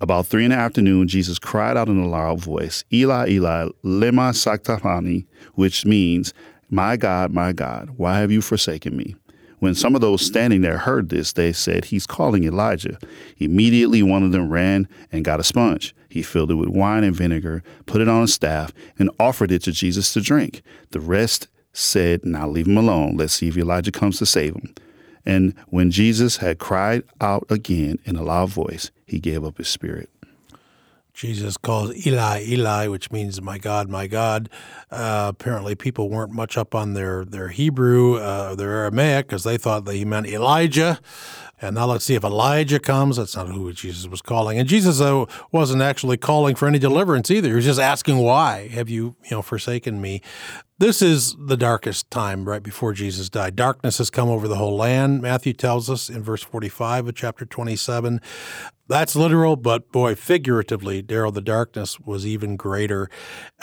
About 0.01 0.27
three 0.27 0.45
in 0.45 0.51
the 0.51 0.57
afternoon, 0.57 1.09
Jesus 1.09 1.39
cried 1.39 1.77
out 1.77 1.89
in 1.89 1.99
a 1.99 2.09
loud 2.09 2.41
voice, 2.41 2.85
Eli, 2.93 3.29
Eli, 3.29 3.69
lema 3.85 4.35
sabachthani, 4.35 5.27
which 5.55 5.87
means, 5.87 6.35
My 6.71 6.97
God, 6.97 7.33
my 7.33 7.53
God, 7.53 7.91
why 7.97 8.19
have 8.19 8.33
you 8.33 8.43
forsaken 8.43 8.97
me? 8.97 9.15
When 9.61 9.77
some 9.77 9.95
of 9.95 10.01
those 10.01 10.27
standing 10.27 10.63
there 10.63 10.79
heard 10.79 11.09
this, 11.09 11.35
they 11.35 11.53
said, 11.53 11.85
He's 11.85 12.05
calling 12.05 12.43
Elijah. 12.43 12.99
Immediately 13.39 14.03
one 14.03 14.25
of 14.25 14.33
them 14.33 14.51
ran 14.51 14.89
and 15.13 15.25
got 15.25 15.39
a 15.39 15.45
sponge. 15.45 15.95
He 16.09 16.21
filled 16.21 16.51
it 16.51 16.57
with 16.57 16.69
wine 16.69 17.05
and 17.05 17.15
vinegar, 17.15 17.63
put 17.87 18.01
it 18.01 18.09
on 18.09 18.25
a 18.25 18.27
staff, 18.27 18.73
and 18.99 19.09
offered 19.21 19.53
it 19.53 19.63
to 19.63 19.71
Jesus 19.71 20.13
to 20.15 20.21
drink. 20.21 20.63
The 20.91 20.99
rest 20.99 21.47
said, 21.73 22.25
Now 22.25 22.49
leave 22.49 22.67
him 22.67 22.77
alone. 22.77 23.17
Let's 23.17 23.35
see 23.35 23.49
if 23.49 23.57
Elijah 23.57 23.93
comes 23.93 24.19
to 24.19 24.27
save 24.27 24.55
him. 24.55 24.75
And 25.25 25.55
when 25.69 25.91
Jesus 25.91 26.39
had 26.39 26.59
cried 26.59 27.05
out 27.21 27.47
again 27.49 27.99
in 28.05 28.17
a 28.17 28.23
loud 28.23 28.51
voice, 28.51 28.91
he 29.07 29.21
gave 29.21 29.45
up 29.45 29.59
his 29.59 29.69
spirit. 29.69 30.11
Jesus 31.15 31.59
calls 31.59 31.95
Eli, 32.07 32.43
Eli, 32.43 32.87
which 32.89 33.11
means 33.13 33.41
my 33.43 33.59
God, 33.59 33.89
my 33.89 34.07
God. 34.07 34.49
Uh, 34.91 35.27
apparently, 35.29 35.75
people 35.75 36.09
weren't 36.09 36.33
much 36.33 36.57
up 36.57 36.75
on 36.75 36.95
their 36.95 37.25
their 37.25 37.49
Hebrew, 37.49 38.17
uh, 38.17 38.55
their 38.55 38.71
Aramaic, 38.71 39.27
because 39.27 39.45
they 39.45 39.59
thought 39.59 39.85
that 39.85 39.95
he 39.95 40.07
meant 40.07 40.27
Elijah. 40.27 40.99
And 41.63 41.77
now 41.77 41.87
let's 41.87 42.05
see 42.05 42.15
if 42.15 42.25
Elijah 42.25 42.81
comes. 42.81 43.17
That's 43.17 43.37
not 43.37 43.49
who 43.49 43.73
Jesus 43.73 44.09
was 44.09 44.21
calling. 44.21 44.59
And 44.59 44.69
Jesus 44.69 45.01
uh, 45.01 45.27
wasn't 45.53 45.81
actually 45.81 46.17
calling 46.17 46.57
for 46.57 46.67
any 46.67 46.79
deliverance 46.79 47.31
either. 47.31 47.49
He 47.49 47.55
was 47.55 47.65
just 47.65 47.81
asking, 47.81 48.19
"Why 48.19 48.69
have 48.69 48.91
you, 48.91 49.17
you 49.25 49.31
know, 49.37 49.43
forsaken 49.43 50.01
me?" 50.01 50.21
This 50.79 51.01
is 51.01 51.37
the 51.39 51.57
darkest 51.57 52.11
time 52.11 52.45
right 52.45 52.63
before 52.63 52.93
Jesus 52.93 53.31
died. 53.31 53.55
Darkness 53.55 53.99
has 53.99 54.11
come 54.11 54.29
over 54.29 54.49
the 54.49 54.57
whole 54.57 54.77
land. 54.77 55.23
Matthew 55.23 55.53
tells 55.53 55.89
us 55.89 56.11
in 56.11 56.25
verse 56.25 56.43
45 56.43 57.07
of 57.07 57.15
chapter 57.15 57.45
27. 57.45 58.21
That's 58.89 59.15
literal, 59.15 59.55
but 59.55 59.93
boy, 59.93 60.17
figuratively, 60.17 61.01
Daryl, 61.01 61.33
the 61.33 61.41
darkness 61.41 62.01
was 62.01 62.27
even 62.27 62.57
greater. 62.57 63.09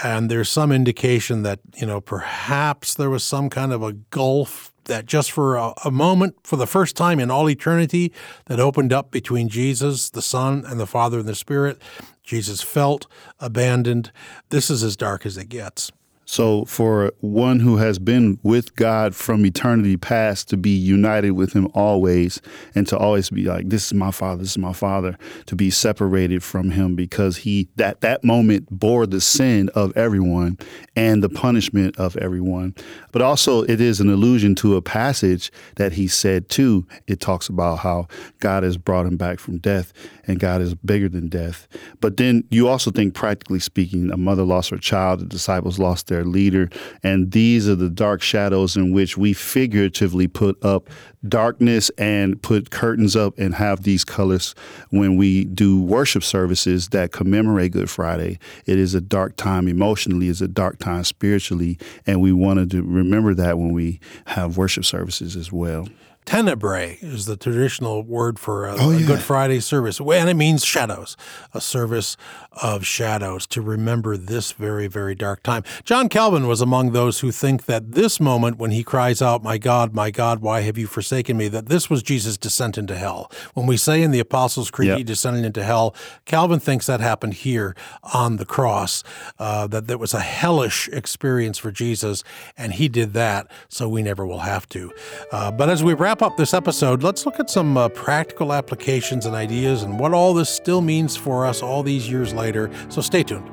And 0.01 0.32
there's 0.32 0.50
some 0.50 0.72
indication 0.72 1.44
that, 1.44 1.60
you 1.75 1.86
know, 1.86 2.00
perhaps 2.00 2.94
there 2.94 3.10
was 3.10 3.24
some 3.25 3.50
kind 3.50 3.74
of 3.74 3.84
a 3.84 3.94
gulf 3.94 4.69
that 4.86 5.05
just 5.05 5.31
for 5.31 5.55
a, 5.55 5.74
a, 5.86 5.91
moment, 5.91 6.36
for 6.43 6.55
the 6.55 6.67
first 6.67 6.95
time 6.95 7.19
in 7.19 7.31
all 7.31 7.50
eternity, 7.50 8.12
that 8.45 8.59
opened 8.59 8.93
up 8.93 9.12
between 9.12 9.50
Jesus, 9.50 10.09
the 10.09 10.21
Son, 10.21 10.63
and 10.65 10.79
the 10.79 10.88
Father 10.88 11.19
and 11.19 11.27
the 11.27 11.36
Spirit. 11.36 11.81
Jesus 12.24 12.62
felt 12.62 13.07
abandoned. 13.39 14.12
This 14.50 14.69
is 14.69 14.83
as 14.83 14.95
dark 14.95 15.25
as 15.25 15.38
it 15.38 15.50
gets. 15.50 15.91
So, 16.31 16.63
for 16.65 17.12
one 17.21 17.59
who 17.59 17.77
has 17.77 17.98
been 17.98 18.38
with 18.43 18.75
God 18.75 19.15
from 19.15 19.43
eternity 19.48 19.98
past 19.98 20.48
to 20.50 20.57
be 20.57 20.69
united 20.69 21.31
with 21.31 21.53
Him 21.53 21.67
always 21.74 22.39
and 22.75 22.88
to 22.89 22.95
always 22.95 23.31
be 23.31 23.45
like, 23.45 23.69
This 23.69 23.88
is 23.88 23.95
my 23.95 24.12
Father, 24.12 24.43
this 24.43 24.51
is 24.51 24.57
my 24.59 24.71
Father, 24.71 25.17
to 25.48 25.55
be 25.55 25.71
separated 25.71 26.43
from 26.43 26.69
Him 26.69 26.95
because 26.95 27.38
He, 27.38 27.67
that, 27.77 28.01
that 28.01 28.24
moment, 28.24 28.67
bore 28.69 29.07
the 29.07 29.19
sin 29.19 29.69
of 29.74 29.98
everyone 29.98 30.59
and 30.95 31.24
the 31.24 31.29
punishment 31.29 31.98
of 31.98 32.15
everyone. 32.17 32.75
But 33.12 33.24
also, 33.24 33.63
it 33.63 33.81
is 33.81 34.00
an 34.00 34.12
allusion 34.12 34.53
to 34.57 34.75
a 34.75 34.83
passage 34.83 35.51
that 35.77 35.93
He 35.93 36.07
said 36.07 36.48
too. 36.48 36.86
It 37.07 37.19
talks 37.19 37.50
about 37.50 37.79
how 37.79 38.07
God 38.39 38.62
has 38.62 38.77
brought 38.77 39.07
Him 39.07 39.17
back 39.17 39.39
from 39.39 39.57
death 39.57 39.93
and 40.27 40.39
God 40.39 40.62
is 40.62 40.75
bigger 40.75 41.09
than 41.09 41.27
death. 41.27 41.67
But 42.01 42.17
then 42.17 42.43
you 42.51 42.67
also 42.67 42.91
think, 42.91 43.15
practically 43.15 43.59
speaking, 43.59 44.12
a 44.12 44.17
mother 44.17 44.43
lost 44.43 44.69
her 44.69 44.77
child, 44.77 45.21
the 45.21 45.25
disciples 45.25 45.79
lost 45.79 46.05
their 46.05 46.19
leader, 46.24 46.70
and 47.04 47.32
these 47.32 47.68
are 47.68 47.76
the 47.76 47.90
dark 47.90 48.22
shadows 48.22 48.76
in 48.76 48.92
which 48.92 49.18
we 49.18 49.34
figuratively 49.34 50.28
put 50.28 50.64
up 50.64 50.90
darkness 51.28 51.90
and 51.98 52.42
put 52.42 52.72
curtains 52.72 53.16
up 53.16 53.38
and 53.38 53.56
have 53.56 53.84
these 53.84 54.06
colors 54.06 54.56
when 54.90 55.18
we 55.18 55.46
do 55.46 55.82
worship 55.82 56.24
services 56.24 56.90
that 56.90 57.12
commemorate 57.12 57.74
Good 57.74 57.90
Friday. 57.90 58.40
It 58.66 58.80
is 58.80 58.96
a 58.96 59.02
dark 59.02 59.36
time 59.36 59.68
emotionally, 59.68 60.30
it's 60.30 60.42
a 60.42 60.48
dark 60.48 60.80
time 60.80 61.04
spiritually, 61.04 61.78
and 62.06 62.22
we 62.22 62.32
wanted 62.32 62.72
to 62.72 62.84
remember 62.84 63.34
that 63.34 63.58
when 63.58 63.74
we 63.74 64.00
have 64.28 64.58
worship 64.58 64.86
services 64.86 65.36
as 65.36 65.52
well. 65.52 65.88
Tenebrae 66.29 67.00
is 67.01 67.25
the 67.25 67.36
traditional 67.36 68.03
word 68.03 68.38
for 68.38 68.67
a, 68.67 68.75
oh, 68.77 68.91
yeah. 68.91 69.03
a, 69.03 69.07
Good 69.07 69.21
Friday 69.21 69.59
service, 69.59 70.00
and 70.00 70.29
it 70.29 70.36
means 70.36 70.63
shadows, 70.63 71.17
a 71.55 71.59
service 71.59 72.17
of 72.62 72.86
shadows 72.86 73.48
to 73.48 73.63
remember 73.63 74.15
this 74.15 74.51
very, 74.51 74.86
very 74.86 75.15
dark 75.15 75.41
time. 75.41 75.63
John 75.86 76.07
Calvin 76.07 76.45
was 76.45 76.62
among 76.62 76.91
those 76.91 77.21
who 77.21 77.31
think 77.31 77.65
that 77.65 77.93
this 77.93 78.19
moment 78.19 78.59
when 78.59 78.69
he 78.69 78.83
cries 78.83 79.24
out, 79.24 79.41
My 79.41 79.57
God, 79.57 79.95
my 79.95 80.12
God, 80.12 80.39
why 80.39 80.62
have 80.62 80.77
you 80.77 80.86
forsaken 80.86 81.36
me, 81.36 81.48
that 81.48 81.65
this 81.65 81.89
was 81.89 82.03
Jesus' 82.03 82.38
descent 82.38 82.77
into 82.77 82.95
hell. 82.95 83.31
When 83.55 83.65
we 83.65 83.75
say 83.75 84.03
in 84.03 84.12
the 84.12 84.19
Apostles' 84.19 84.69
Creed, 84.69 84.89
yep. 84.89 84.98
he 85.00 85.03
descended 85.03 85.45
into 85.45 85.63
hell, 85.63 85.95
Calvin 86.25 86.59
thinks 86.59 86.86
that 86.86 87.00
happened 87.00 87.36
here 87.36 87.75
on 88.13 88.38
the 88.38 88.45
cross, 88.45 89.03
uh, 89.39 89.65
that 89.65 89.88
there 89.88 89.98
was 89.98 90.13
a 90.13 90.19
hellish 90.19 90.89
experience 90.89 91.57
for 91.57 91.71
Jesus, 91.71 92.24
and 92.55 92.74
he 92.74 92.88
did 92.88 93.13
that, 93.13 93.48
so 93.67 93.89
we 93.89 94.03
never 94.03 94.27
will 94.27 94.39
have 94.39 94.69
to. 94.69 94.93
Uh, 95.31 95.50
but 95.50 95.69
as 95.69 95.83
we 95.83 95.95
wrap 95.95 96.19
wrap 96.20 96.32
up 96.32 96.38
this 96.38 96.54
episode, 96.54 97.02
let's 97.04 97.26
look 97.26 97.40
at 97.40 97.50
some 97.50 97.78
uh, 97.78 97.88
practical 97.90 98.52
applications 98.52 99.26
and 99.26 99.36
ideas 99.36 99.84
and 99.84 100.00
what 100.00 100.14
all 100.14 100.34
this 100.34 100.50
still 100.50 100.82
means 100.82 101.16
for 101.16 101.46
us 101.46 101.62
all 101.62 101.82
these 101.84 102.10
years 102.10 102.34
later. 102.34 102.70
So 102.90 103.02
stay 103.02 103.24
tuned. 103.24 103.48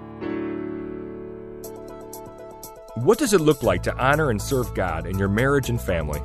What 2.96 3.18
does 3.18 3.32
it 3.32 3.40
look 3.40 3.62
like 3.62 3.82
to 3.84 3.96
honor 3.96 4.30
and 4.30 4.40
serve 4.40 4.74
God 4.74 5.06
in 5.06 5.18
your 5.18 5.28
marriage 5.28 5.70
and 5.70 5.80
family? 5.80 6.20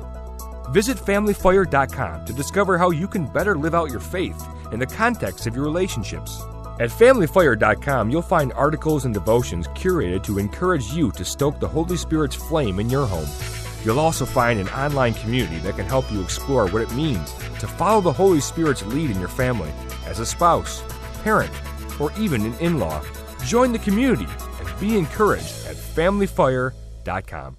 Visit 0.70 0.96
FamilyFire.com 0.96 2.24
to 2.24 2.32
discover 2.32 2.78
how 2.78 2.90
you 2.90 3.06
can 3.06 3.26
better 3.26 3.56
live 3.56 3.74
out 3.74 3.90
your 3.90 4.00
faith 4.00 4.42
in 4.72 4.80
the 4.80 4.86
context 4.86 5.46
of 5.46 5.54
your 5.54 5.64
relationships. 5.64 6.40
At 6.80 6.90
FamilyFire.com, 6.90 8.10
you'll 8.10 8.22
find 8.22 8.52
articles 8.54 9.04
and 9.04 9.14
devotions 9.14 9.68
curated 9.68 10.24
to 10.24 10.38
encourage 10.38 10.92
you 10.92 11.12
to 11.12 11.24
stoke 11.24 11.60
the 11.60 11.68
Holy 11.68 11.96
Spirit's 11.96 12.34
flame 12.34 12.80
in 12.80 12.88
your 12.90 13.06
home. 13.06 13.28
You'll 13.84 14.00
also 14.00 14.24
find 14.24 14.60
an 14.60 14.68
online 14.68 15.14
community 15.14 15.58
that 15.60 15.76
can 15.76 15.86
help 15.86 16.10
you 16.12 16.22
explore 16.22 16.68
what 16.68 16.82
it 16.82 16.92
means 16.92 17.32
to 17.60 17.66
follow 17.66 18.00
the 18.00 18.12
Holy 18.12 18.40
Spirit's 18.40 18.84
lead 18.86 19.10
in 19.10 19.18
your 19.18 19.28
family 19.28 19.72
as 20.06 20.20
a 20.20 20.26
spouse, 20.26 20.82
parent, 21.22 21.52
or 22.00 22.12
even 22.18 22.44
an 22.46 22.54
in 22.54 22.78
law. 22.78 23.02
Join 23.44 23.72
the 23.72 23.78
community 23.78 24.28
and 24.60 24.80
be 24.80 24.96
encouraged 24.96 25.66
at 25.66 25.76
FamilyFire.com. 25.76 27.56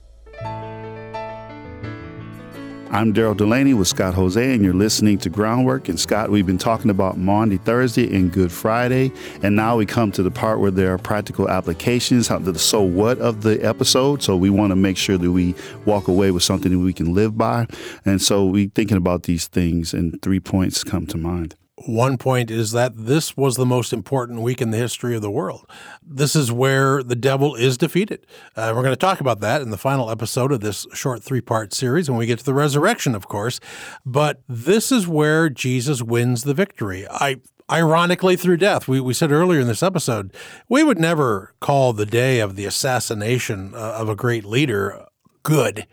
I'm 2.93 3.12
Daryl 3.12 3.36
Delaney 3.36 3.73
with 3.73 3.88
Scott 3.88 4.13
Hoezee, 4.13 4.53
and 4.53 4.63
you're 4.63 4.71
listening 4.71 5.17
to 5.17 5.29
Groundwork. 5.32 5.89
And 5.89 5.99
Scott, 5.99 6.29
we've 6.29 6.45
been 6.45 6.60
talking 6.60 6.91
about 6.91 7.17
Maundy 7.17 7.58
Thursday 7.58 8.15
and 8.15 8.32
Good 8.32 8.51
Friday, 8.51 9.12
and 9.41 9.56
now 9.56 9.75
we 9.77 9.88
come 9.88 10.12
to 10.12 10.21
the 10.21 10.29
part 10.29 10.60
where 10.60 10.69
there 10.69 10.93
are 10.93 10.99
practical 10.99 11.49
applications, 11.49 12.27
how 12.27 12.38
the 12.38 12.58
so 12.60 12.84
what 12.84 13.17
of 13.17 13.41
the 13.41 13.58
episode. 13.65 14.21
So 14.21 14.38
we 14.38 14.51
want 14.51 14.69
to 14.69 14.75
make 14.75 14.97
sure 14.97 15.17
that 15.17 15.32
we 15.32 15.56
walk 15.86 16.08
away 16.08 16.29
with 16.29 16.43
something 16.43 16.71
that 16.71 16.86
we 16.86 16.93
can 16.93 17.15
live 17.15 17.36
by. 17.36 17.65
And 18.06 18.21
so 18.21 18.45
we 18.45 18.67
thinking 18.67 18.97
about 18.97 19.23
these 19.23 19.47
things, 19.47 19.95
and 19.95 20.21
three 20.21 20.39
points 20.39 20.84
come 20.84 21.08
to 21.08 21.17
mind. 21.17 21.56
One 21.86 22.17
point 22.17 22.50
is 22.50 22.72
that 22.72 22.93
this 22.96 23.36
was 23.36 23.58
the 23.58 23.65
most 23.65 23.91
important 23.91 24.41
week 24.41 24.62
in 24.62 24.72
the 24.72 24.78
history 24.78 25.15
of 25.15 25.22
the 25.22 25.30
world. 25.30 25.69
This 26.02 26.34
is 26.34 26.52
where 26.52 27.04
the 27.04 27.15
devil 27.15 27.56
is 27.56 27.78
defeated. 27.78 28.26
Uh, 28.56 28.72
we're 28.74 28.84
going 28.84 28.93
to 28.93 28.96
talk 28.96 29.19
about 29.19 29.41
that 29.41 29.62
in 29.62 29.69
the 29.69 29.78
final 29.78 30.10
episode 30.10 30.54
of 30.54 30.62
this 30.62 30.88
short 30.93 31.22
three 31.22 31.41
part 31.41 31.74
series 31.74 32.10
when 32.10 32.17
we 32.17 32.26
get 32.26 32.39
to 32.39 32.46
the 32.46 32.54
resurrection, 32.54 33.15
of 33.15 33.28
course. 33.28 33.60
But 34.06 34.41
this 34.48 34.91
is 34.93 35.10
where 35.10 35.50
Jesus 35.50 36.02
wins 36.02 36.43
the 36.43 36.54
victory. 36.54 37.06
I 37.10 37.41
ironically 37.69 38.36
through 38.36 38.58
death. 38.58 38.88
We, 38.88 39.00
we 39.00 39.13
said 39.13 39.32
earlier 39.32 39.60
in 39.60 39.67
this 39.67 39.84
episode, 39.84 40.34
we 40.69 40.84
would 40.84 41.00
never 41.00 41.54
call 41.60 41.91
the 41.91 42.06
day 42.06 42.39
of 42.39 42.56
the 42.56 42.65
assassination 42.65 43.74
uh, 43.74 43.78
of 43.78 44.10
a 44.10 44.15
great 44.15 44.46
leader 44.46 45.06
good. 45.43 45.86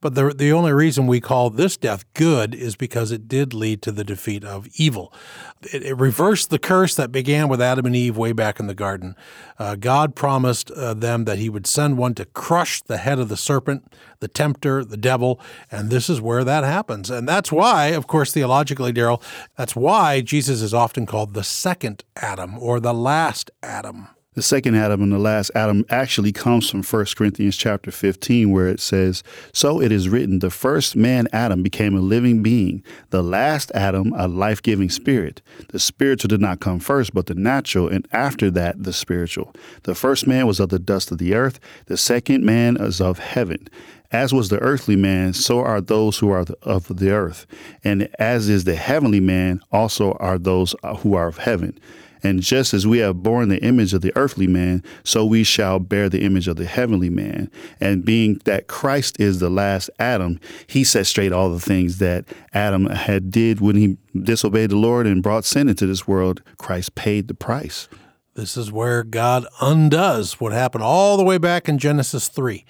But 0.00 0.14
the, 0.14 0.30
the 0.30 0.52
only 0.52 0.72
reason 0.72 1.06
we 1.06 1.20
call 1.20 1.50
this 1.50 1.76
death 1.76 2.04
good 2.14 2.54
is 2.54 2.76
because 2.76 3.10
it 3.10 3.28
did 3.28 3.54
lead 3.54 3.82
to 3.82 3.92
the 3.92 4.04
defeat 4.04 4.44
of 4.44 4.68
evil. 4.76 5.12
It, 5.72 5.82
it 5.82 5.94
reversed 5.94 6.50
the 6.50 6.58
curse 6.58 6.94
that 6.96 7.10
began 7.10 7.48
with 7.48 7.62
Adam 7.62 7.86
and 7.86 7.96
Eve 7.96 8.16
way 8.16 8.32
back 8.32 8.60
in 8.60 8.66
the 8.66 8.74
garden. 8.74 9.16
Uh, 9.58 9.74
God 9.74 10.14
promised 10.14 10.70
uh, 10.70 10.94
them 10.94 11.24
that 11.24 11.38
he 11.38 11.48
would 11.48 11.66
send 11.66 11.96
one 11.96 12.14
to 12.14 12.26
crush 12.26 12.82
the 12.82 12.98
head 12.98 13.18
of 13.18 13.28
the 13.28 13.36
serpent, 13.36 13.92
the 14.20 14.28
tempter, 14.28 14.84
the 14.84 14.96
devil, 14.96 15.40
and 15.70 15.90
this 15.90 16.10
is 16.10 16.20
where 16.20 16.44
that 16.44 16.64
happens. 16.64 17.10
And 17.10 17.26
that's 17.26 17.50
why, 17.50 17.86
of 17.86 18.06
course, 18.06 18.32
theologically, 18.32 18.92
Daryl, 18.92 19.22
that's 19.56 19.74
why 19.74 20.20
Jesus 20.20 20.60
is 20.60 20.74
often 20.74 21.06
called 21.06 21.34
the 21.34 21.44
second 21.44 22.04
Adam 22.16 22.58
or 22.58 22.80
the 22.80 22.94
last 22.94 23.50
Adam. 23.62 24.08
The 24.36 24.42
second 24.42 24.74
Adam 24.74 25.02
and 25.02 25.10
the 25.10 25.18
last 25.18 25.50
Adam 25.54 25.86
actually 25.88 26.30
comes 26.30 26.68
from 26.68 26.82
1 26.82 27.06
Corinthians 27.16 27.56
chapter 27.56 27.90
15, 27.90 28.50
where 28.50 28.68
it 28.68 28.80
says, 28.80 29.22
So 29.54 29.80
it 29.80 29.90
is 29.90 30.10
written, 30.10 30.40
the 30.40 30.50
first 30.50 30.94
man 30.94 31.26
Adam 31.32 31.62
became 31.62 31.94
a 31.96 32.00
living 32.00 32.42
being, 32.42 32.84
the 33.08 33.22
last 33.22 33.72
Adam 33.74 34.12
a 34.14 34.28
life 34.28 34.60
giving 34.60 34.90
spirit. 34.90 35.40
The 35.70 35.78
spiritual 35.78 36.28
did 36.28 36.42
not 36.42 36.60
come 36.60 36.80
first, 36.80 37.14
but 37.14 37.24
the 37.24 37.34
natural, 37.34 37.88
and 37.88 38.06
after 38.12 38.50
that 38.50 38.82
the 38.82 38.92
spiritual. 38.92 39.54
The 39.84 39.94
first 39.94 40.26
man 40.26 40.46
was 40.46 40.60
of 40.60 40.68
the 40.68 40.78
dust 40.78 41.10
of 41.10 41.16
the 41.16 41.32
earth, 41.32 41.58
the 41.86 41.96
second 41.96 42.44
man 42.44 42.76
is 42.76 43.00
of 43.00 43.18
heaven. 43.18 43.66
As 44.12 44.34
was 44.34 44.50
the 44.50 44.58
earthly 44.58 44.96
man, 44.96 45.32
so 45.32 45.60
are 45.60 45.80
those 45.80 46.18
who 46.18 46.30
are 46.30 46.44
of 46.60 46.94
the 46.94 47.10
earth. 47.10 47.46
And 47.82 48.10
as 48.18 48.50
is 48.50 48.64
the 48.64 48.76
heavenly 48.76 49.20
man, 49.20 49.62
also 49.72 50.12
are 50.20 50.38
those 50.38 50.74
who 50.98 51.14
are 51.14 51.26
of 51.26 51.38
heaven. 51.38 51.80
And 52.26 52.42
just 52.42 52.74
as 52.74 52.88
we 52.88 52.98
have 52.98 53.22
borne 53.22 53.48
the 53.48 53.62
image 53.62 53.94
of 53.94 54.00
the 54.00 54.12
earthly 54.16 54.48
man, 54.48 54.82
so 55.04 55.24
we 55.24 55.44
shall 55.44 55.78
bear 55.78 56.08
the 56.08 56.22
image 56.22 56.48
of 56.48 56.56
the 56.56 56.64
heavenly 56.64 57.08
man. 57.08 57.48
And 57.78 58.04
being 58.04 58.40
that 58.46 58.66
Christ 58.66 59.20
is 59.20 59.38
the 59.38 59.48
last 59.48 59.90
Adam, 60.00 60.40
he 60.66 60.82
set 60.82 61.06
straight 61.06 61.32
all 61.32 61.50
the 61.50 61.60
things 61.60 61.98
that 61.98 62.24
Adam 62.52 62.86
had 62.86 63.30
did 63.30 63.60
when 63.60 63.76
he 63.76 63.96
disobeyed 64.20 64.70
the 64.70 64.76
Lord 64.76 65.06
and 65.06 65.22
brought 65.22 65.44
sin 65.44 65.68
into 65.68 65.86
this 65.86 66.08
world. 66.08 66.42
Christ 66.58 66.96
paid 66.96 67.28
the 67.28 67.34
price. 67.34 67.88
This 68.34 68.56
is 68.56 68.72
where 68.72 69.04
God 69.04 69.46
undoes 69.60 70.40
what 70.40 70.52
happened 70.52 70.82
all 70.82 71.16
the 71.16 71.24
way 71.24 71.38
back 71.38 71.68
in 71.68 71.78
Genesis 71.78 72.28
3 72.28 72.64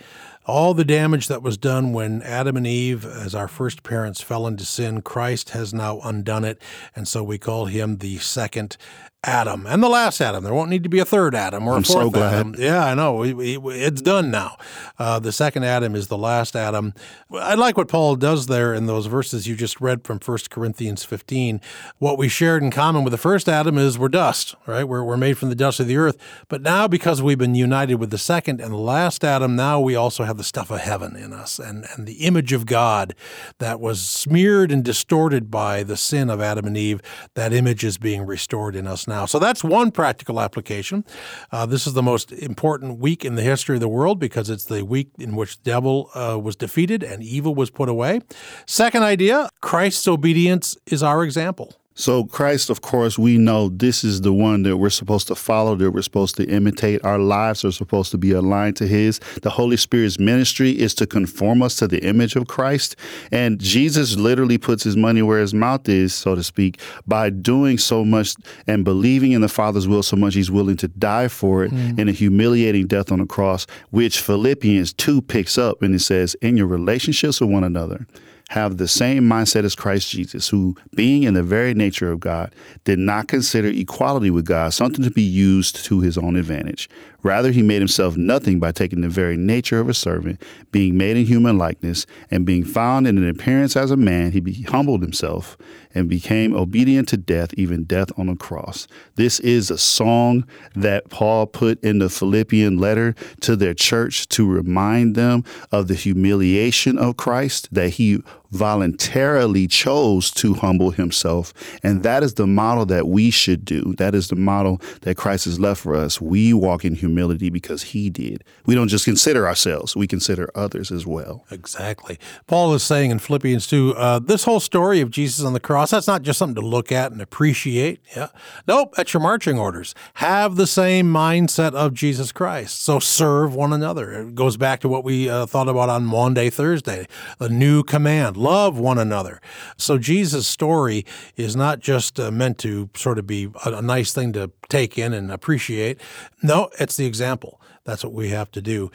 all 0.47 0.75
the 0.75 0.85
damage 0.85 1.27
that 1.27 1.43
was 1.43 1.59
done 1.59 1.93
when 1.93 2.23
Adam 2.23 2.57
and 2.57 2.67
Eve, 2.67 3.05
as 3.05 3.35
our 3.35 3.49
first 3.49 3.83
parents, 3.83 4.21
fell 4.21 4.47
into 4.47 4.65
sin, 4.65 5.03
Christ 5.03 5.51
has 5.51 5.75
now 5.75 5.99
undone 6.01 6.45
it. 6.45 6.63
And 6.95 7.09
so 7.09 7.25
we 7.25 7.37
call 7.37 7.67
him 7.67 7.99
the 7.99 8.19
second 8.19 8.77
Adam 9.27 9.67
and 9.67 9.83
the 9.83 9.89
last 9.89 10.21
Adam. 10.21 10.45
There 10.45 10.55
won't 10.55 10.71
need 10.71 10.85
to 10.85 10.89
be 10.89 11.01
a 11.01 11.05
third 11.05 11.35
Adam 11.35 11.67
or 11.67 11.73
a 11.73 11.77
I'm 11.77 11.83
fourth 11.83 12.05
so 12.05 12.11
glad. 12.11 12.35
Adam. 12.35 12.55
Yeah, 12.59 12.85
I 12.85 12.95
know. 12.95 13.25
It's 13.25 14.01
done 14.01 14.31
now. 14.31 14.57
Uh, 14.99 15.19
the 15.19 15.33
second 15.33 15.65
Adam 15.65 15.97
is 15.97 16.07
the 16.07 16.17
last 16.17 16.55
Adam. 16.55 16.95
I 17.33 17.55
like 17.55 17.77
what 17.77 17.89
Paul 17.89 18.15
does 18.15 18.47
there 18.47 18.73
in 18.73 18.87
those 18.87 19.07
verses 19.07 19.49
you 19.49 19.57
just 19.57 19.81
read 19.81 20.05
from 20.05 20.21
1 20.25 20.39
Corinthians 20.49 21.03
15. 21.03 21.61
What 21.99 22.19
we 22.19 22.29
shared 22.29 22.63
in 22.63 22.71
common 22.71 23.03
with 23.03 23.11
the 23.11 23.19
first 23.19 23.49
Adam 23.49 23.77
is 23.77 23.99
we're 23.99 24.09
dust, 24.09 24.55
right? 24.65 24.85
We're, 24.85 25.03
we're 25.03 25.17
made 25.17 25.39
from 25.39 25.49
the 25.49 25.57
dust 25.57 25.81
of 25.81 25.89
the 25.89 25.97
earth. 25.97 26.17
But 26.49 26.63
now, 26.63 26.87
because 26.87 27.21
we've 27.21 27.39
been 27.39 27.57
united 27.57 27.97
with 27.97 28.11
the 28.11 28.19
second 28.19 28.61
and 28.61 28.73
the 28.73 28.79
last 28.79 29.25
Adam, 29.25 29.57
now 29.57 29.81
we 29.81 29.97
also 29.97 30.23
have 30.23 30.37
the 30.37 30.45
stuff 30.45 30.71
of 30.71 30.81
heaven 30.81 31.17
in 31.17 31.33
us 31.33 31.59
and, 31.59 31.85
and 31.97 32.07
the 32.07 32.25
image 32.25 32.53
of 32.53 32.65
God 32.65 33.15
that 33.59 33.81
was 33.81 34.01
smeared 34.01 34.71
and 34.71 34.85
distorted 34.85 35.51
by 35.51 35.83
the 35.83 35.97
sin 35.97 36.31
of 36.31 36.41
Adam 36.41 36.65
and 36.67 36.77
Eve. 36.77 37.01
That 37.35 37.53
image 37.53 37.85
is 37.85 37.99
being 37.99 38.25
restored 38.25 38.77
in 38.77 38.87
us 38.87 39.06
now. 39.07 39.27
So 39.27 39.39
that's 39.39 39.63
one 39.65 39.91
practical 39.91 40.41
application. 40.41 41.05
Uh, 41.53 41.67
this 41.67 41.87
is 41.87 41.93
the 41.95 42.03
most 42.03 42.33
important 42.33 42.99
week 42.99 43.25
in 43.25 43.35
the 43.35 43.43
history 43.43 43.77
of 43.77 43.81
the 43.81 43.89
world 43.89 44.19
because 44.19 44.51
it's 44.51 44.65
the 44.65 44.85
week 44.85 45.11
in 45.19 45.37
which 45.37 45.59
the 45.59 45.71
devil 45.71 46.11
uh, 46.15 46.39
was 46.39 46.57
defeated 46.57 47.03
and 47.03 47.23
evil 47.23 47.55
was 47.55 47.71
put 47.71 47.89
away. 47.89 48.21
Second 48.67 49.03
idea 49.03 49.49
Christ's 49.61 50.09
obedience 50.09 50.77
is 50.87 51.03
our 51.03 51.23
example. 51.25 51.75
So, 51.99 52.25
Christ, 52.25 52.69
of 52.69 52.83
course, 52.83 53.19
we 53.19 53.39
know 53.39 53.71
this 53.71 54.05
is 54.05 54.21
the 54.21 54.33
one 54.33 54.65
that 54.65 54.77
we're 54.77 54.91
supposed 54.91 55.29
to 55.29 55.35
follow, 55.35 55.75
that 55.77 55.93
we're 55.93 56.03
supposed 56.03 56.37
to 56.37 56.45
imitate. 56.45 57.03
Our 57.07 57.19
lives 57.19 57.65
are 57.65 57.73
supposed 57.73 58.11
to 58.11 58.19
be 58.19 58.33
aligned 58.33 58.77
to 58.77 58.87
His. 58.87 59.19
The 59.41 59.49
Holy 59.49 59.79
Spirit's 59.79 60.19
ministry 60.19 60.79
is 60.79 60.95
to 60.97 61.07
conform 61.07 61.63
us 61.63 61.77
to 61.77 61.89
the 61.89 62.05
image 62.05 62.37
of 62.37 62.49
Christ. 62.49 62.97
And 63.33 63.59
Jesus 63.59 64.17
literally 64.17 64.59
puts 64.59 64.85
His 64.85 64.95
money 64.95 65.23
where 65.23 65.41
His 65.41 65.55
mouth 65.55 65.89
is, 65.89 66.15
so 66.15 66.35
to 66.35 66.43
speak, 66.43 66.81
by 67.07 67.31
doing 67.31 67.79
so 67.79 68.05
much 68.05 68.35
and 68.67 68.85
believing 68.85 69.33
in 69.33 69.41
the 69.41 69.49
Father's 69.49 69.89
will 69.89 70.03
so 70.03 70.17
much, 70.17 70.35
He's 70.35 70.51
willing 70.51 70.77
to 70.77 70.89
die 70.89 71.29
for 71.29 71.65
it 71.65 71.73
mm. 71.73 71.99
in 71.99 72.11
a 72.11 72.13
humiliating 72.13 72.89
death 72.89 73.11
on 73.11 73.21
the 73.21 73.27
cross, 73.27 73.67
which 73.91 74.21
Philippians 74.21 74.93
2 74.93 75.23
picks 75.23 75.57
up 75.57 75.81
and 75.81 75.95
it 75.95 76.01
says, 76.01 76.37
in 76.43 76.59
your 76.59 76.67
relationships 76.67 77.41
with 77.41 77.49
one 77.49 77.65
another 77.65 78.07
have 78.51 78.77
the 78.77 78.87
same 78.87 79.25
mindset 79.25 79.65
as 79.65 79.75
Christ 79.75 80.11
Jesus, 80.11 80.49
who, 80.49 80.77
being 80.95 81.25
in 81.25 81.35
the 81.35 81.43
very 81.43 81.75
nature 81.75 82.13
of 82.13 82.21
God, 82.21 82.55
did 82.85 82.99
not 82.99 83.27
consider 83.27 83.69
equality 83.69 84.31
with 84.31 84.47
God 84.47 84.73
something 84.73 85.05
to 85.05 85.11
be 85.11 85.23
used 85.23 85.85
to 85.87 86.01
his 86.01 86.17
own 86.17 86.37
advantage. 86.37 86.89
Rather, 87.27 87.51
he 87.51 87.61
made 87.61 87.81
himself 87.81 88.17
nothing 88.17 88.61
by 88.61 88.71
taking 88.71 89.01
the 89.01 89.09
very 89.09 89.37
nature 89.37 89.81
of 89.81 89.89
a 89.89 89.95
servant, 89.95 90.41
being 90.71 90.97
made 90.97 91.17
in 91.17 91.27
human 91.27 91.59
likeness, 91.59 92.07
and 92.31 92.47
being 92.47 92.65
found 92.65 93.05
in 93.05 93.19
an 93.19 93.29
appearance 93.29 93.75
as 93.77 93.91
a 93.91 93.97
man, 93.97 94.31
he 94.31 94.63
humbled 94.63 95.03
himself 95.03 95.59
and 95.93 96.09
became 96.09 96.55
obedient 96.55 97.09
to 97.09 97.17
death, 97.17 97.53
even 97.55 97.83
death 97.83 98.13
on 98.17 98.29
a 98.29 98.37
cross. 98.37 98.87
This 99.17 99.41
is 99.41 99.73
a 99.73 99.79
song 99.79 100.47
that 100.77 101.11
Paul 101.11 101.49
put 101.49 101.83
in 101.83 101.99
the 101.99 102.09
Philippian 102.09 102.79
letter 102.79 103.17
to 103.41 103.57
their 103.57 103.75
church 103.75 104.29
to 104.29 104.47
remind 104.47 105.17
them 105.17 105.43
of 105.73 105.89
the 105.89 105.95
humiliation 105.95 106.97
of 106.97 107.17
Christ, 107.17 107.69
that 107.73 107.95
he 107.95 108.23
voluntarily 108.51 109.67
chose 109.67 110.31
to 110.33 110.55
humble 110.55 110.91
himself. 110.91 111.53
And 111.83 112.03
that 112.03 112.23
is 112.23 112.35
the 112.35 112.47
model 112.47 112.87
that 112.87 113.09
we 113.09 113.31
should 113.31 113.65
do. 113.65 113.95
That 113.99 114.15
is 114.15 114.29
the 114.29 114.37
model 114.37 114.81
that 115.03 115.17
Christ 115.17 115.45
has 115.47 115.61
left 115.61 115.83
for 115.83 115.95
us. 115.95 116.21
We 116.21 116.53
walk 116.53 116.85
in 116.85 116.95
humility 116.95 117.51
because 117.51 117.83
he 117.83 118.11
did. 118.11 118.45
We 118.65 118.75
don't 118.75 118.89
just 118.89 119.05
consider 119.05 119.47
ourselves, 119.47 119.97
we 119.97 120.07
consider 120.07 120.51
others 120.55 120.91
as 120.91 121.07
well. 121.07 121.45
Exactly. 121.51 122.19
Paul 122.47 122.75
is 122.75 122.83
saying 122.83 123.11
in 123.11 123.19
Philippians 123.19 123.67
2 123.67 123.95
uh, 123.97 124.19
this 124.19 124.45
whole 124.45 124.61
story 124.61 125.01
of 125.01 125.11
Jesus 125.11 125.45
on 125.45 125.53
the 125.53 125.61
cross, 125.61 125.91
that's 125.91 126.07
not 126.07 126.23
just 126.23 126.39
something 126.39 126.61
to 126.61 126.67
look 126.67 126.93
at 126.93 127.13
and 127.13 127.21
appreciate. 127.21 128.01
Yeah. 128.17 128.29
Nope, 128.67 128.95
that's 128.97 129.13
your 129.13 129.23
marching 129.23 129.59
orders. 129.59 129.95
Have 130.15 130.57
the 130.57 130.67
same 130.67 131.13
mindset 131.13 131.75
of 131.75 131.95
Jesus 131.95 132.33
Christ. 132.33 132.83
So 132.83 132.99
serve 132.99 133.55
one 133.55 133.73
another. 133.73 134.13
It 134.13 134.35
goes 134.35 134.57
back 134.57 134.81
to 134.81 134.89
what 134.89 135.05
we 135.05 135.29
uh, 135.29 135.47
thought 135.47 135.69
about 135.69 135.89
on 135.89 136.05
Maundy, 136.05 136.51
Thursday, 136.51 137.07
the 137.39 137.49
new 137.49 137.83
command 137.83 138.36
love 138.37 138.79
one 138.79 138.99
another. 138.99 139.41
So 139.77 139.99
Jesus' 139.99 140.47
story 140.47 141.05
is 141.37 141.57
not 141.57 141.81
just 141.81 142.21
uh, 142.21 142.31
meant 142.31 142.59
to 142.59 142.91
sort 142.95 143.19
of 143.19 143.27
be 143.27 143.49
a, 143.65 143.73
a 143.73 143.83
nice 143.83 144.13
thing 144.13 144.33
to 144.35 144.51
take 144.69 144.99
in 144.99 145.13
and 145.13 145.31
appreciate. 145.31 146.01
No, 146.43 146.71
it's 146.79 146.97
the 146.97 147.07
example. 147.07 147.61
That's 147.85 148.05
what 148.05 148.13
we 148.13 148.31
have 148.31 148.51
to 148.53 148.63
do. 148.63 148.91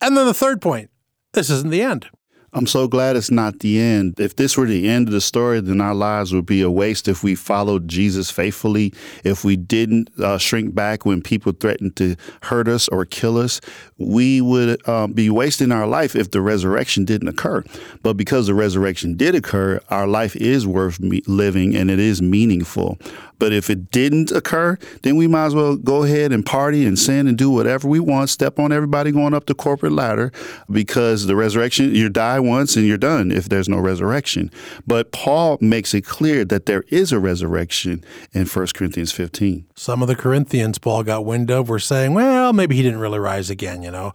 And 0.00 0.16
then 0.16 0.26
the 0.26 0.34
third 0.34 0.60
point 0.60 0.90
this 1.32 1.50
isn't 1.50 1.70
the 1.70 1.82
end. 1.82 2.08
I'm 2.52 2.66
so 2.66 2.88
glad 2.88 3.14
it's 3.14 3.30
not 3.30 3.60
the 3.60 3.80
end. 3.80 4.18
If 4.18 4.34
this 4.34 4.56
were 4.56 4.66
the 4.66 4.88
end 4.88 5.06
of 5.06 5.12
the 5.12 5.20
story, 5.20 5.60
then 5.60 5.80
our 5.80 5.94
lives 5.94 6.34
would 6.34 6.46
be 6.46 6.62
a 6.62 6.70
waste 6.70 7.06
if 7.06 7.22
we 7.22 7.36
followed 7.36 7.86
Jesus 7.86 8.28
faithfully, 8.28 8.92
if 9.22 9.44
we 9.44 9.54
didn't 9.56 10.10
uh, 10.18 10.36
shrink 10.36 10.74
back 10.74 11.06
when 11.06 11.22
people 11.22 11.52
threatened 11.52 11.94
to 11.96 12.16
hurt 12.42 12.66
us 12.66 12.88
or 12.88 13.04
kill 13.04 13.38
us. 13.38 13.60
We 13.98 14.40
would 14.40 14.86
um, 14.88 15.12
be 15.12 15.30
wasting 15.30 15.70
our 15.70 15.86
life 15.86 16.16
if 16.16 16.32
the 16.32 16.40
resurrection 16.40 17.04
didn't 17.04 17.28
occur. 17.28 17.62
But 18.02 18.14
because 18.14 18.48
the 18.48 18.54
resurrection 18.54 19.16
did 19.16 19.36
occur, 19.36 19.80
our 19.88 20.08
life 20.08 20.34
is 20.34 20.66
worth 20.66 20.98
living 21.00 21.76
and 21.76 21.88
it 21.88 22.00
is 22.00 22.20
meaningful. 22.20 22.98
But 23.40 23.52
if 23.52 23.68
it 23.68 23.90
didn't 23.90 24.30
occur, 24.30 24.78
then 25.02 25.16
we 25.16 25.26
might 25.26 25.46
as 25.46 25.54
well 25.56 25.76
go 25.76 26.04
ahead 26.04 26.30
and 26.30 26.46
party 26.46 26.86
and 26.86 26.96
sin 26.96 27.26
and 27.26 27.36
do 27.36 27.50
whatever 27.50 27.88
we 27.88 27.98
want, 27.98 28.30
step 28.30 28.60
on 28.60 28.70
everybody 28.70 29.10
going 29.10 29.34
up 29.34 29.46
the 29.46 29.54
corporate 29.54 29.92
ladder 29.92 30.30
because 30.70 31.26
the 31.26 31.34
resurrection, 31.34 31.92
you 31.94 32.08
die 32.08 32.38
once 32.38 32.76
and 32.76 32.86
you're 32.86 32.98
done 32.98 33.32
if 33.32 33.48
there's 33.48 33.68
no 33.68 33.78
resurrection. 33.78 34.52
But 34.86 35.10
Paul 35.10 35.58
makes 35.60 35.94
it 35.94 36.02
clear 36.02 36.44
that 36.44 36.66
there 36.66 36.84
is 36.88 37.10
a 37.10 37.18
resurrection 37.18 38.04
in 38.32 38.46
1 38.46 38.66
Corinthians 38.74 39.10
15. 39.10 39.66
Some 39.74 40.02
of 40.02 40.08
the 40.08 40.14
Corinthians 40.14 40.78
Paul 40.78 41.02
got 41.02 41.24
wind 41.24 41.50
of 41.50 41.68
were 41.68 41.78
saying, 41.78 42.14
well, 42.14 42.52
maybe 42.52 42.76
he 42.76 42.82
didn't 42.82 43.00
really 43.00 43.18
rise 43.18 43.50
again, 43.50 43.82
you 43.82 43.90
know. 43.90 44.12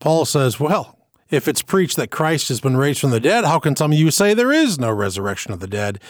Paul 0.00 0.24
says, 0.24 0.58
well, 0.58 0.98
if 1.34 1.48
it's 1.48 1.62
preached 1.62 1.96
that 1.96 2.10
Christ 2.10 2.48
has 2.48 2.60
been 2.60 2.76
raised 2.76 3.00
from 3.00 3.10
the 3.10 3.20
dead, 3.20 3.44
how 3.44 3.58
can 3.58 3.76
some 3.76 3.92
of 3.92 3.98
you 3.98 4.10
say 4.10 4.32
there 4.32 4.52
is 4.52 4.78
no 4.78 4.90
resurrection 4.90 5.52
of 5.52 5.60
the 5.60 5.66
dead? 5.66 6.00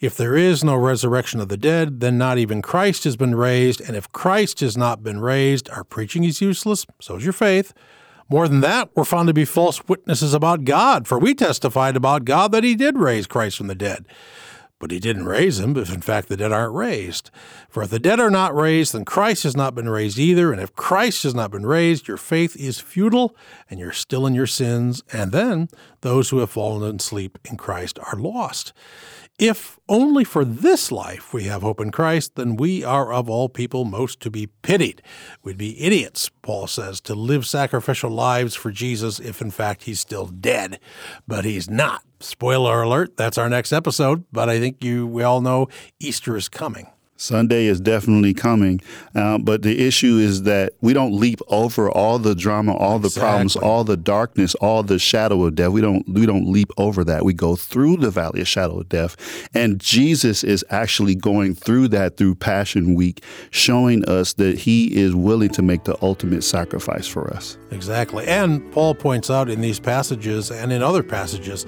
If 0.00 0.16
there 0.16 0.36
is 0.36 0.64
no 0.64 0.74
resurrection 0.74 1.40
of 1.40 1.48
the 1.48 1.56
dead, 1.56 2.00
then 2.00 2.18
not 2.18 2.38
even 2.38 2.60
Christ 2.60 3.04
has 3.04 3.16
been 3.16 3.34
raised. 3.34 3.80
And 3.80 3.96
if 3.96 4.10
Christ 4.12 4.60
has 4.60 4.76
not 4.76 5.02
been 5.02 5.20
raised, 5.20 5.70
our 5.70 5.84
preaching 5.84 6.24
is 6.24 6.40
useless, 6.40 6.86
so 7.00 7.16
is 7.16 7.24
your 7.24 7.32
faith. 7.32 7.72
More 8.28 8.48
than 8.48 8.60
that, 8.60 8.90
we're 8.94 9.04
found 9.04 9.28
to 9.28 9.34
be 9.34 9.44
false 9.44 9.86
witnesses 9.88 10.34
about 10.34 10.64
God, 10.64 11.06
for 11.06 11.18
we 11.18 11.34
testified 11.34 11.96
about 11.96 12.24
God 12.24 12.50
that 12.52 12.64
he 12.64 12.74
did 12.74 12.98
raise 12.98 13.26
Christ 13.26 13.58
from 13.58 13.66
the 13.66 13.74
dead. 13.74 14.06
But 14.82 14.90
he 14.90 14.98
didn't 14.98 15.26
raise 15.26 15.58
them 15.58 15.76
if 15.76 15.94
in 15.94 16.00
fact 16.00 16.28
the 16.28 16.36
dead 16.36 16.50
aren't 16.50 16.74
raised. 16.74 17.30
For 17.68 17.84
if 17.84 17.90
the 17.90 18.00
dead 18.00 18.18
are 18.18 18.32
not 18.32 18.52
raised, 18.52 18.94
then 18.94 19.04
Christ 19.04 19.44
has 19.44 19.56
not 19.56 19.76
been 19.76 19.88
raised 19.88 20.18
either. 20.18 20.50
And 20.52 20.60
if 20.60 20.74
Christ 20.74 21.22
has 21.22 21.36
not 21.36 21.52
been 21.52 21.64
raised, 21.64 22.08
your 22.08 22.16
faith 22.16 22.56
is 22.56 22.80
futile 22.80 23.36
and 23.70 23.78
you're 23.78 23.92
still 23.92 24.26
in 24.26 24.34
your 24.34 24.48
sins. 24.48 25.00
And 25.12 25.30
then 25.30 25.68
those 26.00 26.30
who 26.30 26.38
have 26.38 26.50
fallen 26.50 26.96
asleep 26.96 27.38
in 27.44 27.56
Christ 27.56 28.00
are 28.00 28.18
lost. 28.18 28.72
If 29.38 29.80
only 29.88 30.24
for 30.24 30.44
this 30.44 30.92
life 30.92 31.32
we 31.32 31.44
have 31.44 31.62
hope 31.62 31.80
in 31.80 31.90
Christ, 31.90 32.36
then 32.36 32.56
we 32.56 32.84
are 32.84 33.12
of 33.12 33.28
all 33.28 33.48
people 33.48 33.84
most 33.84 34.20
to 34.20 34.30
be 34.30 34.48
pitied. 34.62 35.02
We'd 35.42 35.58
be 35.58 35.80
idiots, 35.82 36.30
Paul 36.42 36.66
says, 36.66 37.00
to 37.02 37.14
live 37.14 37.46
sacrificial 37.46 38.10
lives 38.10 38.54
for 38.54 38.70
Jesus 38.70 39.18
if 39.18 39.40
in 39.40 39.50
fact 39.50 39.84
he's 39.84 40.00
still 40.00 40.26
dead. 40.26 40.78
But 41.26 41.44
he's 41.44 41.68
not. 41.68 42.02
Spoiler 42.20 42.82
alert, 42.82 43.16
that's 43.16 43.38
our 43.38 43.48
next 43.48 43.72
episode, 43.72 44.24
but 44.30 44.48
I 44.48 44.60
think 44.60 44.84
you 44.84 45.06
we 45.06 45.24
all 45.24 45.40
know 45.40 45.68
Easter 45.98 46.36
is 46.36 46.48
coming. 46.48 46.91
Sunday 47.22 47.66
is 47.66 47.80
definitely 47.80 48.34
coming, 48.34 48.80
uh, 49.14 49.38
but 49.38 49.62
the 49.62 49.86
issue 49.86 50.16
is 50.16 50.42
that 50.42 50.72
we 50.80 50.92
don't 50.92 51.12
leap 51.12 51.40
over 51.46 51.88
all 51.88 52.18
the 52.18 52.34
drama, 52.34 52.74
all 52.74 52.98
the 52.98 53.06
exactly. 53.06 53.28
problems, 53.28 53.56
all 53.56 53.84
the 53.84 53.96
darkness, 53.96 54.56
all 54.56 54.82
the 54.82 54.98
shadow 54.98 55.44
of 55.44 55.54
death. 55.54 55.70
We 55.70 55.80
don't 55.80 56.06
we 56.08 56.26
don't 56.26 56.50
leap 56.50 56.70
over 56.76 57.04
that. 57.04 57.24
We 57.24 57.32
go 57.32 57.54
through 57.54 57.98
the 57.98 58.10
valley 58.10 58.40
of 58.40 58.48
shadow 58.48 58.80
of 58.80 58.88
death, 58.88 59.16
and 59.54 59.78
Jesus 59.78 60.42
is 60.42 60.64
actually 60.70 61.14
going 61.14 61.54
through 61.54 61.88
that 61.88 62.16
through 62.16 62.34
Passion 62.34 62.94
Week, 62.96 63.22
showing 63.50 64.04
us 64.06 64.32
that 64.34 64.58
He 64.58 64.94
is 64.96 65.14
willing 65.14 65.50
to 65.50 65.62
make 65.62 65.84
the 65.84 65.96
ultimate 66.02 66.42
sacrifice 66.42 67.06
for 67.06 67.32
us. 67.32 67.56
Exactly, 67.70 68.26
and 68.26 68.70
Paul 68.72 68.96
points 68.96 69.30
out 69.30 69.48
in 69.48 69.60
these 69.60 69.78
passages 69.78 70.50
and 70.50 70.72
in 70.72 70.82
other 70.82 71.04
passages 71.04 71.66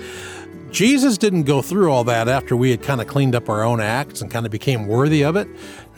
Jesus 0.75 1.17
didn't 1.17 1.45
go 1.45 1.63
through 1.63 1.93
all 1.93 2.03
that 2.03 2.27
after 2.27 2.57
we 2.57 2.73
had 2.73 2.83
kind 2.83 3.01
of 3.01 3.07
cleaned 3.07 3.37
up 3.37 3.49
our 3.49 3.63
own 3.63 3.81
acts 3.81 4.23
and 4.23 4.29
kind 4.29 4.45
of 4.45 4.51
became 4.51 4.89
worthy 4.89 5.23
of 5.23 5.37
it. 5.37 5.47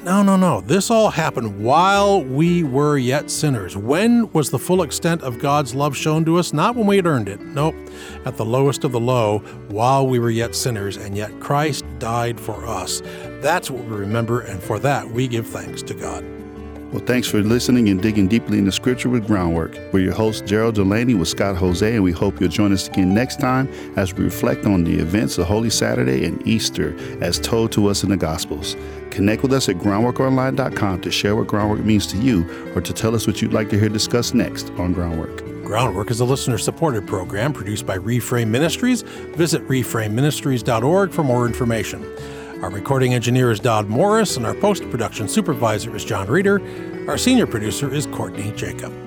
No, 0.02 0.22
no, 0.22 0.36
no. 0.36 0.60
This 0.60 0.90
all 0.90 1.08
happened 1.08 1.64
while 1.64 2.22
we 2.22 2.62
were 2.62 2.98
yet 2.98 3.30
sinners. 3.30 3.74
When 3.74 4.30
was 4.32 4.50
the 4.50 4.58
full 4.58 4.82
extent 4.82 5.22
of 5.22 5.38
God's 5.38 5.74
love 5.74 5.96
shown 5.96 6.26
to 6.26 6.36
us? 6.36 6.52
Not 6.52 6.76
when 6.76 6.86
we 6.86 6.96
had 6.96 7.06
earned 7.06 7.30
it. 7.30 7.40
Nope. 7.40 7.74
At 8.26 8.36
the 8.36 8.44
lowest 8.44 8.84
of 8.84 8.92
the 8.92 9.00
low, 9.00 9.38
while 9.68 10.06
we 10.06 10.18
were 10.18 10.28
yet 10.28 10.54
sinners, 10.54 10.98
and 10.98 11.16
yet 11.16 11.40
Christ 11.40 11.86
died 11.98 12.38
for 12.38 12.66
us. 12.66 13.00
That's 13.40 13.70
what 13.70 13.82
we 13.84 13.96
remember, 13.96 14.42
and 14.42 14.62
for 14.62 14.78
that 14.80 15.10
we 15.10 15.26
give 15.26 15.46
thanks 15.46 15.80
to 15.84 15.94
God. 15.94 16.35
Well, 16.96 17.04
thanks 17.04 17.28
for 17.28 17.42
listening 17.42 17.90
and 17.90 18.00
digging 18.00 18.26
deeply 18.26 18.56
into 18.56 18.72
Scripture 18.72 19.10
with 19.10 19.26
Groundwork. 19.26 19.78
We're 19.92 20.00
your 20.00 20.14
hosts, 20.14 20.40
Daryl 20.40 20.72
Delaney 20.72 21.12
with 21.12 21.28
Scott 21.28 21.54
Hoezee, 21.54 21.92
and 21.92 22.02
we 22.02 22.10
hope 22.10 22.40
you'll 22.40 22.48
join 22.48 22.72
us 22.72 22.88
again 22.88 23.12
next 23.12 23.38
time 23.38 23.68
as 23.96 24.14
we 24.14 24.24
reflect 24.24 24.64
on 24.64 24.82
the 24.82 24.94
events 24.98 25.36
of 25.36 25.46
Holy 25.46 25.68
Saturday 25.68 26.24
and 26.24 26.40
Easter 26.48 26.96
as 27.20 27.38
told 27.38 27.70
to 27.72 27.88
us 27.88 28.02
in 28.02 28.08
the 28.08 28.16
Gospels. 28.16 28.76
Connect 29.10 29.42
with 29.42 29.52
us 29.52 29.68
at 29.68 29.76
groundworkonline.com 29.76 31.02
to 31.02 31.10
share 31.10 31.36
what 31.36 31.48
groundwork 31.48 31.84
means 31.84 32.06
to 32.06 32.16
you 32.16 32.72
or 32.74 32.80
to 32.80 32.94
tell 32.94 33.14
us 33.14 33.26
what 33.26 33.42
you'd 33.42 33.52
like 33.52 33.68
to 33.68 33.78
hear 33.78 33.90
discussed 33.90 34.34
next 34.34 34.70
on 34.78 34.94
Groundwork. 34.94 35.44
Groundwork 35.64 36.10
is 36.10 36.20
a 36.20 36.24
listener 36.24 36.56
supported 36.56 37.06
program 37.06 37.52
produced 37.52 37.84
by 37.84 37.98
Reframe 37.98 38.48
Ministries. 38.48 39.02
Visit 39.02 39.68
reframeministries.org 39.68 41.12
for 41.12 41.22
more 41.22 41.46
information. 41.46 42.02
Our 42.62 42.70
recording 42.70 43.12
engineer 43.12 43.50
is 43.50 43.60
Dodd 43.60 43.88
Morris, 43.88 44.38
and 44.38 44.46
our 44.46 44.54
post 44.54 44.88
production 44.90 45.28
supervisor 45.28 45.94
is 45.94 46.06
John 46.06 46.26
Reeder. 46.26 46.62
Our 47.06 47.18
senior 47.18 47.46
producer 47.46 47.92
is 47.92 48.06
Courtney 48.06 48.50
Jacob. 48.52 49.05